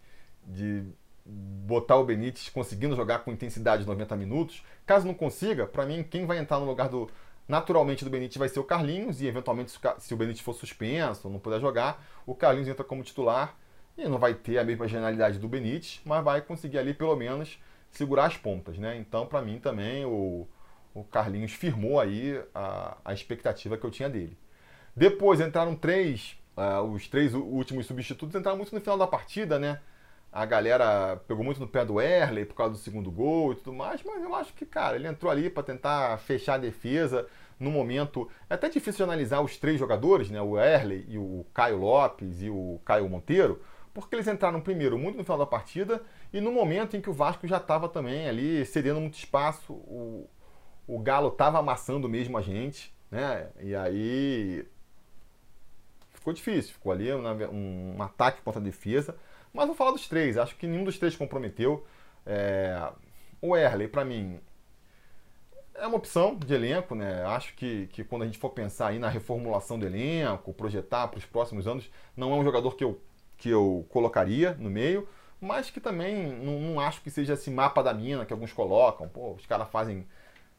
de 0.45 0.83
botar 1.25 1.95
o 1.95 2.03
Benítez 2.03 2.49
conseguindo 2.49 2.97
jogar 2.97 3.19
com 3.19 3.31
intensidade 3.31 3.85
90 3.85 4.15
minutos. 4.17 4.61
Caso 4.85 5.07
não 5.07 5.13
consiga, 5.13 5.65
para 5.65 5.85
mim, 5.85 6.03
quem 6.03 6.25
vai 6.25 6.37
entrar 6.37 6.59
no 6.59 6.65
lugar 6.65 6.89
do 6.89 7.09
naturalmente 7.47 8.03
do 8.03 8.11
Benítez 8.11 8.37
vai 8.37 8.47
ser 8.47 8.59
o 8.59 8.63
Carlinhos 8.63 9.21
e 9.21 9.27
eventualmente 9.27 9.71
se 9.97 10.13
o 10.13 10.17
Benítez 10.17 10.41
for 10.41 10.53
suspenso 10.53 11.27
ou 11.27 11.33
não 11.33 11.39
puder 11.39 11.59
jogar, 11.59 12.05
o 12.25 12.35
Carlinhos 12.35 12.67
entra 12.67 12.83
como 12.83 13.03
titular 13.03 13.57
e 13.97 14.07
não 14.07 14.19
vai 14.19 14.35
ter 14.35 14.59
a 14.59 14.63
mesma 14.63 14.87
genialidade 14.87 15.39
do 15.39 15.47
Benítez, 15.47 15.99
mas 16.05 16.23
vai 16.23 16.41
conseguir 16.41 16.77
ali 16.77 16.93
pelo 16.93 17.15
menos 17.15 17.59
segurar 17.91 18.25
as 18.25 18.37
pontas, 18.37 18.77
né? 18.77 18.97
Então, 18.97 19.25
para 19.25 19.41
mim 19.41 19.59
também, 19.59 20.05
o, 20.05 20.47
o 20.93 21.03
Carlinhos 21.03 21.51
firmou 21.53 21.99
aí 21.99 22.41
a, 22.53 22.97
a 23.05 23.13
expectativa 23.13 23.77
que 23.77 23.85
eu 23.85 23.91
tinha 23.91 24.09
dele. 24.09 24.37
Depois 24.95 25.39
entraram 25.39 25.75
três, 25.75 26.37
uh, 26.57 26.81
os 26.81 27.07
três 27.07 27.33
últimos 27.33 27.85
substitutos 27.85 28.35
entraram 28.35 28.57
muito 28.57 28.73
no 28.73 28.81
final 28.81 28.97
da 28.97 29.07
partida, 29.07 29.57
né? 29.57 29.79
A 30.31 30.45
galera 30.45 31.19
pegou 31.27 31.43
muito 31.43 31.59
no 31.59 31.67
pé 31.67 31.83
do 31.83 31.99
Erley 31.99 32.45
por 32.45 32.53
causa 32.53 32.73
do 32.73 32.77
segundo 32.77 33.09
gol 33.09 33.53
e 33.53 33.55
tudo 33.55 33.73
mais, 33.73 34.03
mas 34.03 34.21
eu 34.21 34.35
acho 34.35 34.53
que, 34.53 34.65
cara, 34.65 34.95
ele 34.95 35.07
entrou 35.07 35.31
ali 35.31 35.49
para 35.49 35.63
tentar 35.63 36.17
fechar 36.19 36.55
a 36.55 36.57
defesa 36.59 37.25
no 37.59 37.71
momento. 37.71 38.29
É 38.47 38.53
até 38.53 38.69
difícil 38.69 39.05
analisar 39.05 39.41
os 39.41 39.57
três 39.57 39.79
jogadores, 39.79 40.29
né? 40.29 40.39
O 40.41 40.59
Erley 40.59 41.05
e 41.07 41.17
o 41.17 41.45
Caio 41.53 41.77
Lopes 41.77 42.43
e 42.43 42.49
o 42.49 42.79
Caio 42.85 43.09
Monteiro, 43.09 43.61
porque 43.93 44.15
eles 44.15 44.27
entraram 44.27 44.61
primeiro 44.61 44.99
muito 44.99 45.17
no 45.17 45.23
final 45.23 45.37
da 45.37 45.47
partida 45.47 46.01
e 46.31 46.39
no 46.39 46.51
momento 46.51 46.95
em 46.95 47.01
que 47.01 47.09
o 47.09 47.13
Vasco 47.13 47.47
já 47.47 47.57
estava 47.57 47.89
também 47.89 48.27
ali 48.27 48.65
cedendo 48.65 48.99
muito 48.99 49.17
espaço, 49.17 49.73
o, 49.73 50.29
o 50.87 50.99
Galo 50.99 51.29
estava 51.29 51.59
amassando 51.59 52.07
mesmo 52.07 52.37
a 52.37 52.41
gente, 52.41 52.93
né? 53.09 53.49
E 53.59 53.75
aí 53.75 54.65
ficou 56.11 56.33
difícil, 56.33 56.73
ficou 56.73 56.91
ali 56.91 57.11
um, 57.13 57.95
um 57.97 58.01
ataque 58.03 58.41
contra 58.41 58.61
a 58.61 58.63
defesa. 58.63 59.15
Mas 59.53 59.65
vou 59.65 59.75
falar 59.75 59.91
dos 59.91 60.07
três, 60.07 60.37
acho 60.37 60.55
que 60.55 60.67
nenhum 60.67 60.83
dos 60.83 60.99
três 60.99 61.15
comprometeu. 61.15 61.85
É... 62.25 62.91
O 63.41 63.55
Erley, 63.55 63.87
para 63.87 64.05
mim, 64.05 64.39
é 65.73 65.87
uma 65.87 65.97
opção 65.97 66.35
de 66.35 66.53
elenco, 66.53 66.93
né? 66.93 67.23
Acho 67.25 67.55
que, 67.55 67.87
que 67.87 68.03
quando 68.03 68.23
a 68.23 68.25
gente 68.25 68.37
for 68.37 68.49
pensar 68.49 68.87
aí 68.87 68.99
na 68.99 69.09
reformulação 69.09 69.79
do 69.79 69.85
elenco, 69.85 70.53
projetar 70.53 71.07
para 71.07 71.17
os 71.17 71.25
próximos 71.25 71.67
anos, 71.67 71.89
não 72.15 72.31
é 72.33 72.35
um 72.35 72.43
jogador 72.43 72.75
que 72.75 72.83
eu 72.83 73.01
que 73.39 73.49
eu 73.49 73.85
colocaria 73.89 74.53
no 74.59 74.69
meio, 74.69 75.07
mas 75.41 75.69
que 75.69 75.79
também 75.79 76.31
não, 76.33 76.59
não 76.59 76.79
acho 76.79 77.01
que 77.01 77.09
seja 77.09 77.33
esse 77.33 77.49
mapa 77.49 77.81
da 77.81 77.93
mina 77.93 78.25
que 78.25 78.33
alguns 78.33 78.53
colocam. 78.53 79.07
Pô, 79.07 79.33
os 79.33 79.45
caras 79.45 79.69
fazem, 79.69 80.07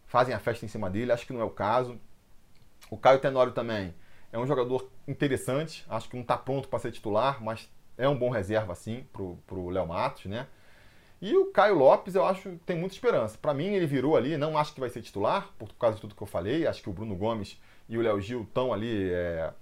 fazem 0.06 0.34
a 0.34 0.38
festa 0.38 0.64
em 0.64 0.68
cima 0.68 0.88
dele, 0.88 1.12
acho 1.12 1.26
que 1.26 1.32
não 1.32 1.40
é 1.40 1.44
o 1.44 1.50
caso. 1.50 1.98
O 2.90 2.96
Caio 2.96 3.18
Tenório 3.18 3.52
também 3.52 3.94
é 4.32 4.38
um 4.38 4.46
jogador 4.46 4.90
interessante, 5.06 5.84
acho 5.88 6.08
que 6.08 6.16
não 6.16 6.22
está 6.22 6.36
pronto 6.36 6.68
para 6.68 6.78
ser 6.78 6.92
titular, 6.92 7.42
mas 7.42 7.68
é 7.98 8.08
um 8.08 8.16
bom 8.16 8.30
reserva 8.30 8.74
sim 8.74 9.06
pro, 9.12 9.36
pro 9.46 9.68
Léo 9.68 9.86
Matos, 9.86 10.26
né? 10.26 10.46
E 11.20 11.36
o 11.36 11.52
Caio 11.52 11.74
Lopes, 11.74 12.14
eu 12.14 12.24
acho 12.24 12.48
que 12.48 12.56
tem 12.64 12.78
muita 12.78 12.94
esperança. 12.94 13.36
Para 13.36 13.52
mim, 13.52 13.74
ele 13.74 13.86
virou 13.86 14.16
ali, 14.16 14.38
não 14.38 14.56
acho 14.56 14.72
que 14.72 14.80
vai 14.80 14.88
ser 14.88 15.02
titular, 15.02 15.50
por 15.58 15.68
causa 15.74 15.96
de 15.96 16.00
tudo 16.00 16.14
que 16.14 16.22
eu 16.22 16.26
falei. 16.26 16.66
Acho 16.66 16.82
que 16.82 16.88
o 16.88 16.92
Bruno 16.94 17.14
Gomes 17.14 17.60
e 17.90 17.98
o 17.98 18.00
Léo 18.00 18.18
Gil 18.22 18.42
estão 18.42 18.72
ali 18.72 19.10
é, 19.10 19.52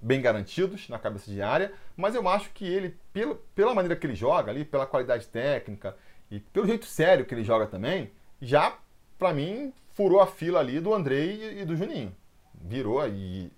bem 0.00 0.20
garantidos 0.20 0.88
na 0.88 0.98
cabeça 0.98 1.30
de 1.30 1.42
área, 1.42 1.72
mas 1.96 2.14
eu 2.14 2.26
acho 2.28 2.50
que 2.50 2.64
ele, 2.64 2.96
pela, 3.12 3.36
pela 3.54 3.74
maneira 3.74 3.96
que 3.96 4.06
ele 4.06 4.14
joga 4.14 4.50
ali, 4.50 4.64
pela 4.64 4.86
qualidade 4.86 5.26
técnica 5.26 5.96
e 6.30 6.40
pelo 6.40 6.66
jeito 6.66 6.86
sério 6.86 7.24
que 7.24 7.34
ele 7.34 7.44
joga 7.44 7.66
também, 7.66 8.10
já, 8.40 8.78
para 9.18 9.32
mim, 9.32 9.72
furou 9.90 10.20
a 10.20 10.26
fila 10.26 10.60
ali 10.60 10.80
do 10.80 10.94
Andrei 10.94 11.60
e 11.60 11.64
do 11.64 11.76
Juninho. 11.76 12.14
Virou 12.54 13.06
e 13.08 13.50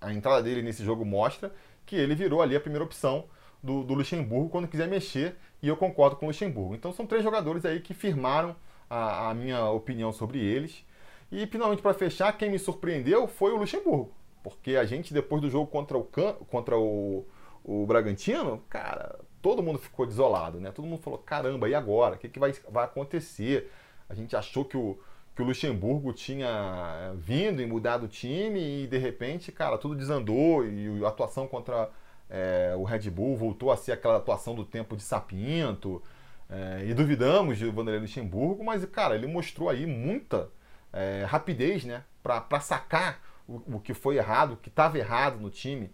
a 0.00 0.12
entrada 0.12 0.42
dele 0.42 0.62
nesse 0.62 0.84
jogo 0.84 1.04
mostra 1.04 1.52
que 1.84 1.96
ele 1.96 2.14
virou 2.14 2.40
ali 2.42 2.56
a 2.56 2.60
primeira 2.60 2.84
opção 2.84 3.24
do, 3.62 3.82
do 3.82 3.94
Luxemburgo 3.94 4.48
quando 4.48 4.68
quiser 4.68 4.88
mexer, 4.88 5.36
e 5.62 5.68
eu 5.68 5.76
concordo 5.76 6.16
com 6.16 6.26
o 6.26 6.28
Luxemburgo. 6.28 6.74
Então 6.74 6.92
são 6.92 7.06
três 7.06 7.22
jogadores 7.22 7.64
aí 7.64 7.80
que 7.80 7.92
firmaram 7.92 8.56
a, 8.88 9.30
a 9.30 9.34
minha 9.34 9.66
opinião 9.66 10.12
sobre 10.12 10.38
eles. 10.38 10.84
E 11.30 11.46
finalmente, 11.46 11.82
para 11.82 11.94
fechar, 11.94 12.32
quem 12.36 12.50
me 12.50 12.58
surpreendeu 12.58 13.28
foi 13.28 13.52
o 13.52 13.56
Luxemburgo. 13.56 14.12
Porque 14.42 14.76
a 14.76 14.84
gente, 14.84 15.12
depois 15.12 15.42
do 15.42 15.50
jogo 15.50 15.66
contra 15.66 15.96
o, 15.96 16.04
Can... 16.04 16.34
contra 16.50 16.78
o, 16.78 17.26
o 17.64 17.86
Bragantino, 17.86 18.62
cara, 18.68 19.18
todo 19.42 19.62
mundo 19.62 19.78
ficou 19.78 20.06
desolado, 20.06 20.60
né? 20.60 20.70
Todo 20.70 20.86
mundo 20.86 21.02
falou: 21.02 21.18
caramba, 21.18 21.68
e 21.68 21.74
agora? 21.74 22.16
O 22.16 22.18
que, 22.18 22.28
que 22.28 22.38
vai, 22.38 22.52
vai 22.68 22.84
acontecer? 22.84 23.70
A 24.08 24.14
gente 24.14 24.34
achou 24.34 24.64
que 24.64 24.76
o, 24.76 24.98
que 25.36 25.42
o 25.42 25.44
Luxemburgo 25.44 26.12
tinha 26.12 26.48
eh, 26.48 27.12
vindo 27.16 27.62
e 27.62 27.66
mudado 27.66 28.04
o 28.04 28.08
time 28.08 28.82
e 28.84 28.86
de 28.86 28.98
repente, 28.98 29.52
cara, 29.52 29.78
tudo 29.78 29.94
desandou 29.94 30.66
e 30.66 31.04
a 31.04 31.08
atuação 31.08 31.46
contra 31.46 31.88
é, 32.28 32.74
o 32.76 32.84
Red 32.84 33.10
Bull 33.10 33.36
voltou 33.36 33.72
a 33.72 33.76
ser 33.76 33.92
aquela 33.92 34.16
atuação 34.16 34.54
do 34.54 34.64
tempo 34.64 34.96
de 34.96 35.02
Sapinto. 35.02 36.02
É, 36.48 36.84
e 36.84 36.94
duvidamos 36.94 37.58
de 37.58 37.66
Vanderlei 37.70 38.00
Luxemburgo, 38.00 38.64
mas, 38.64 38.84
cara, 38.86 39.14
ele 39.14 39.26
mostrou 39.28 39.68
aí 39.68 39.86
muita 39.86 40.48
é, 40.92 41.24
rapidez, 41.28 41.84
né, 41.84 42.02
para 42.22 42.60
sacar 42.60 43.20
o, 43.66 43.80
que 43.80 43.94
foi 43.94 44.16
errado, 44.16 44.52
o 44.52 44.56
que 44.56 44.68
estava 44.68 44.98
errado 44.98 45.40
no 45.40 45.50
time 45.50 45.90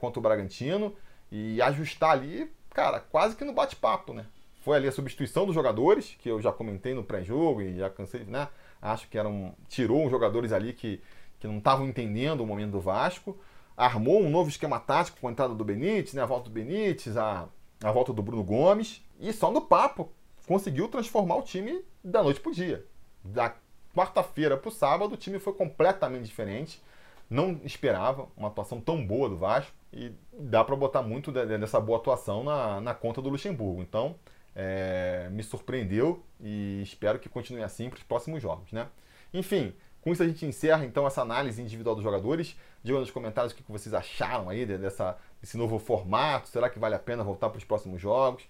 contra 0.00 0.20
o 0.20 0.22
Bragantino 0.22 0.94
e 1.30 1.60
ajustar 1.62 2.10
ali, 2.10 2.52
cara, 2.70 3.00
quase 3.00 3.34
que 3.34 3.44
no 3.44 3.54
bate-papo, 3.54 4.12
né? 4.12 4.26
Foi 4.60 4.76
ali 4.76 4.86
a 4.86 4.92
substituição 4.92 5.44
dos 5.44 5.54
jogadores, 5.54 6.14
que 6.20 6.28
eu 6.28 6.40
já 6.40 6.52
comentei 6.52 6.94
no 6.94 7.02
pré-jogo 7.02 7.62
e 7.62 7.78
já 7.78 7.90
cansei, 7.90 8.24
né? 8.24 8.48
Acho 8.80 9.08
que 9.08 9.18
eram. 9.18 9.54
tirou 9.68 10.04
uns 10.04 10.10
jogadores 10.10 10.52
ali 10.52 10.72
que, 10.72 11.00
que 11.40 11.46
não 11.46 11.58
estavam 11.58 11.86
entendendo 11.86 12.42
o 12.42 12.46
momento 12.46 12.72
do 12.72 12.80
Vasco. 12.80 13.36
Armou 13.76 14.20
um 14.20 14.30
novo 14.30 14.48
esquema 14.48 14.78
tático 14.78 15.18
com 15.20 15.28
a 15.28 15.30
entrada 15.32 15.54
do 15.54 15.64
Benítez, 15.64 16.14
né, 16.14 16.22
a 16.22 16.26
volta 16.26 16.44
do 16.44 16.52
Benítez, 16.52 17.16
a, 17.16 17.48
a 17.82 17.90
volta 17.90 18.12
do 18.12 18.22
Bruno 18.22 18.44
Gomes. 18.44 19.02
E 19.18 19.32
só 19.32 19.50
no 19.50 19.62
papo 19.62 20.12
conseguiu 20.46 20.88
transformar 20.88 21.36
o 21.36 21.42
time 21.42 21.82
da 22.04 22.22
noite 22.22 22.40
para 22.40 22.50
o 22.50 22.54
dia. 22.54 22.84
Da 23.24 23.54
quarta-feira 23.94 24.56
para 24.56 24.68
o 24.68 24.72
sábado, 24.72 25.14
o 25.14 25.16
time 25.16 25.38
foi 25.38 25.52
completamente 25.54 26.24
diferente. 26.24 26.82
Não 27.28 27.60
esperava 27.64 28.28
uma 28.36 28.48
atuação 28.48 28.80
tão 28.80 29.04
boa 29.04 29.28
do 29.28 29.36
Vasco 29.36 29.72
e 29.92 30.12
dá 30.32 30.62
para 30.64 30.76
botar 30.76 31.02
muito 31.02 31.32
dessa 31.32 31.80
boa 31.80 31.98
atuação 31.98 32.44
na, 32.44 32.80
na 32.80 32.94
conta 32.94 33.22
do 33.22 33.28
Luxemburgo. 33.28 33.82
Então, 33.82 34.16
é, 34.54 35.28
me 35.30 35.42
surpreendeu 35.42 36.22
e 36.40 36.82
espero 36.82 37.18
que 37.18 37.28
continue 37.28 37.62
assim 37.62 37.88
para 37.88 37.98
os 37.98 38.02
próximos 38.02 38.42
jogos, 38.42 38.70
né? 38.72 38.88
Enfim, 39.32 39.74
com 40.02 40.12
isso 40.12 40.22
a 40.22 40.26
gente 40.26 40.44
encerra 40.44 40.84
então 40.84 41.06
essa 41.06 41.22
análise 41.22 41.62
individual 41.62 41.94
dos 41.94 42.04
jogadores. 42.04 42.56
Digam 42.82 43.00
nos 43.00 43.10
comentários 43.10 43.52
o 43.52 43.56
que 43.56 43.62
vocês 43.70 43.94
acharam 43.94 44.50
aí 44.50 44.66
dessa, 44.66 45.16
desse 45.40 45.56
novo 45.56 45.78
formato. 45.78 46.48
Será 46.48 46.68
que 46.68 46.78
vale 46.78 46.94
a 46.94 46.98
pena 46.98 47.22
voltar 47.22 47.48
para 47.48 47.58
os 47.58 47.64
próximos 47.64 48.00
jogos? 48.00 48.42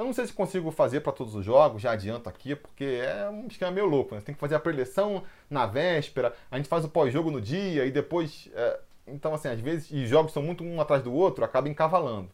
Eu 0.00 0.06
não 0.06 0.14
sei 0.14 0.26
se 0.26 0.32
consigo 0.32 0.70
fazer 0.70 1.00
para 1.00 1.12
todos 1.12 1.34
os 1.34 1.44
jogos, 1.44 1.82
já 1.82 1.92
adianto 1.92 2.26
aqui, 2.26 2.56
porque 2.56 3.02
é 3.04 3.28
um 3.28 3.46
esquema 3.46 3.70
meio 3.70 3.84
louco. 3.84 4.14
Né? 4.14 4.20
Você 4.22 4.24
tem 4.24 4.34
que 4.34 4.40
fazer 4.40 4.54
a 4.54 4.58
preleção 4.58 5.22
na 5.50 5.66
véspera, 5.66 6.34
a 6.50 6.56
gente 6.56 6.70
faz 6.70 6.86
o 6.86 6.88
pós-jogo 6.88 7.30
no 7.30 7.38
dia 7.38 7.84
e 7.84 7.90
depois. 7.90 8.48
É... 8.54 8.80
Então, 9.06 9.34
assim, 9.34 9.48
às 9.48 9.60
vezes, 9.60 9.90
e 9.90 10.06
jogos 10.06 10.32
são 10.32 10.42
muito 10.42 10.64
um 10.64 10.80
atrás 10.80 11.02
do 11.02 11.12
outro, 11.12 11.44
acaba 11.44 11.68
encavalando. 11.68 12.30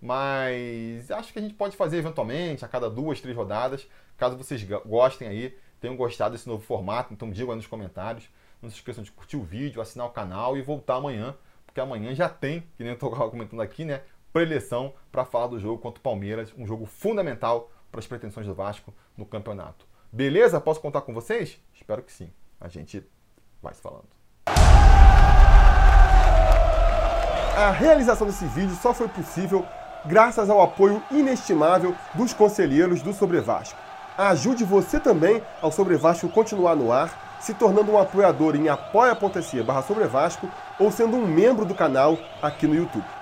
Mas 0.00 1.10
acho 1.10 1.32
que 1.32 1.40
a 1.40 1.42
gente 1.42 1.54
pode 1.54 1.76
fazer 1.76 1.96
eventualmente, 1.96 2.64
a 2.64 2.68
cada 2.68 2.88
duas, 2.88 3.20
três 3.20 3.36
rodadas, 3.36 3.88
caso 4.16 4.36
vocês 4.36 4.62
gostem 4.86 5.26
aí, 5.26 5.58
tenham 5.80 5.96
gostado 5.96 6.36
desse 6.36 6.48
novo 6.48 6.62
formato, 6.62 7.12
então 7.12 7.28
digam 7.28 7.50
aí 7.50 7.56
nos 7.56 7.66
comentários. 7.66 8.28
Não 8.62 8.70
se 8.70 8.76
esqueçam 8.76 9.02
de 9.02 9.10
curtir 9.10 9.36
o 9.36 9.42
vídeo, 9.42 9.82
assinar 9.82 10.06
o 10.06 10.10
canal 10.10 10.56
e 10.56 10.62
voltar 10.62 10.94
amanhã, 10.94 11.34
porque 11.66 11.80
amanhã 11.80 12.14
já 12.14 12.28
tem, 12.28 12.60
que 12.76 12.84
nem 12.84 12.90
eu 12.90 12.94
estou 12.94 13.10
comentando 13.30 13.62
aqui, 13.62 13.84
né? 13.84 14.00
Preleção 14.32 14.94
para 15.10 15.24
falar 15.24 15.48
do 15.48 15.58
jogo 15.58 15.78
contra 15.78 15.98
o 15.98 16.02
Palmeiras, 16.02 16.54
um 16.56 16.64
jogo 16.64 16.86
fundamental 16.86 17.70
para 17.90 17.98
as 17.98 18.06
pretensões 18.06 18.46
do 18.46 18.54
Vasco 18.54 18.94
no 19.16 19.26
campeonato. 19.26 19.84
Beleza? 20.12 20.60
Posso 20.60 20.80
contar 20.80 21.00
com 21.00 21.12
vocês? 21.12 21.58
Espero 21.74 22.02
que 22.02 22.12
sim. 22.12 22.30
A 22.60 22.68
gente 22.68 23.04
vai 23.60 23.74
se 23.74 23.80
falando. 23.80 24.08
A 27.56 27.72
realização 27.72 28.26
desse 28.26 28.46
vídeo 28.46 28.74
só 28.76 28.94
foi 28.94 29.08
possível 29.08 29.66
graças 30.06 30.48
ao 30.48 30.62
apoio 30.62 31.02
inestimável 31.10 31.94
dos 32.14 32.32
conselheiros 32.32 33.02
do 33.02 33.12
Sobre 33.12 33.40
Vasco. 33.40 33.78
Ajude 34.16 34.64
você 34.64 35.00
também 35.00 35.42
ao 35.60 35.72
Sobre 35.72 35.96
Vasco 35.96 36.28
continuar 36.28 36.76
no 36.76 36.92
ar, 36.92 37.38
se 37.40 37.52
tornando 37.52 37.90
um 37.90 37.98
apoiador 37.98 38.54
em 38.54 38.68
apoia.se 38.68 39.62
barra 39.62 39.82
Sobre 39.82 40.04
Vasco 40.04 40.48
ou 40.78 40.92
sendo 40.92 41.16
um 41.16 41.26
membro 41.26 41.64
do 41.64 41.74
canal 41.74 42.16
aqui 42.40 42.66
no 42.66 42.74
YouTube. 42.74 43.19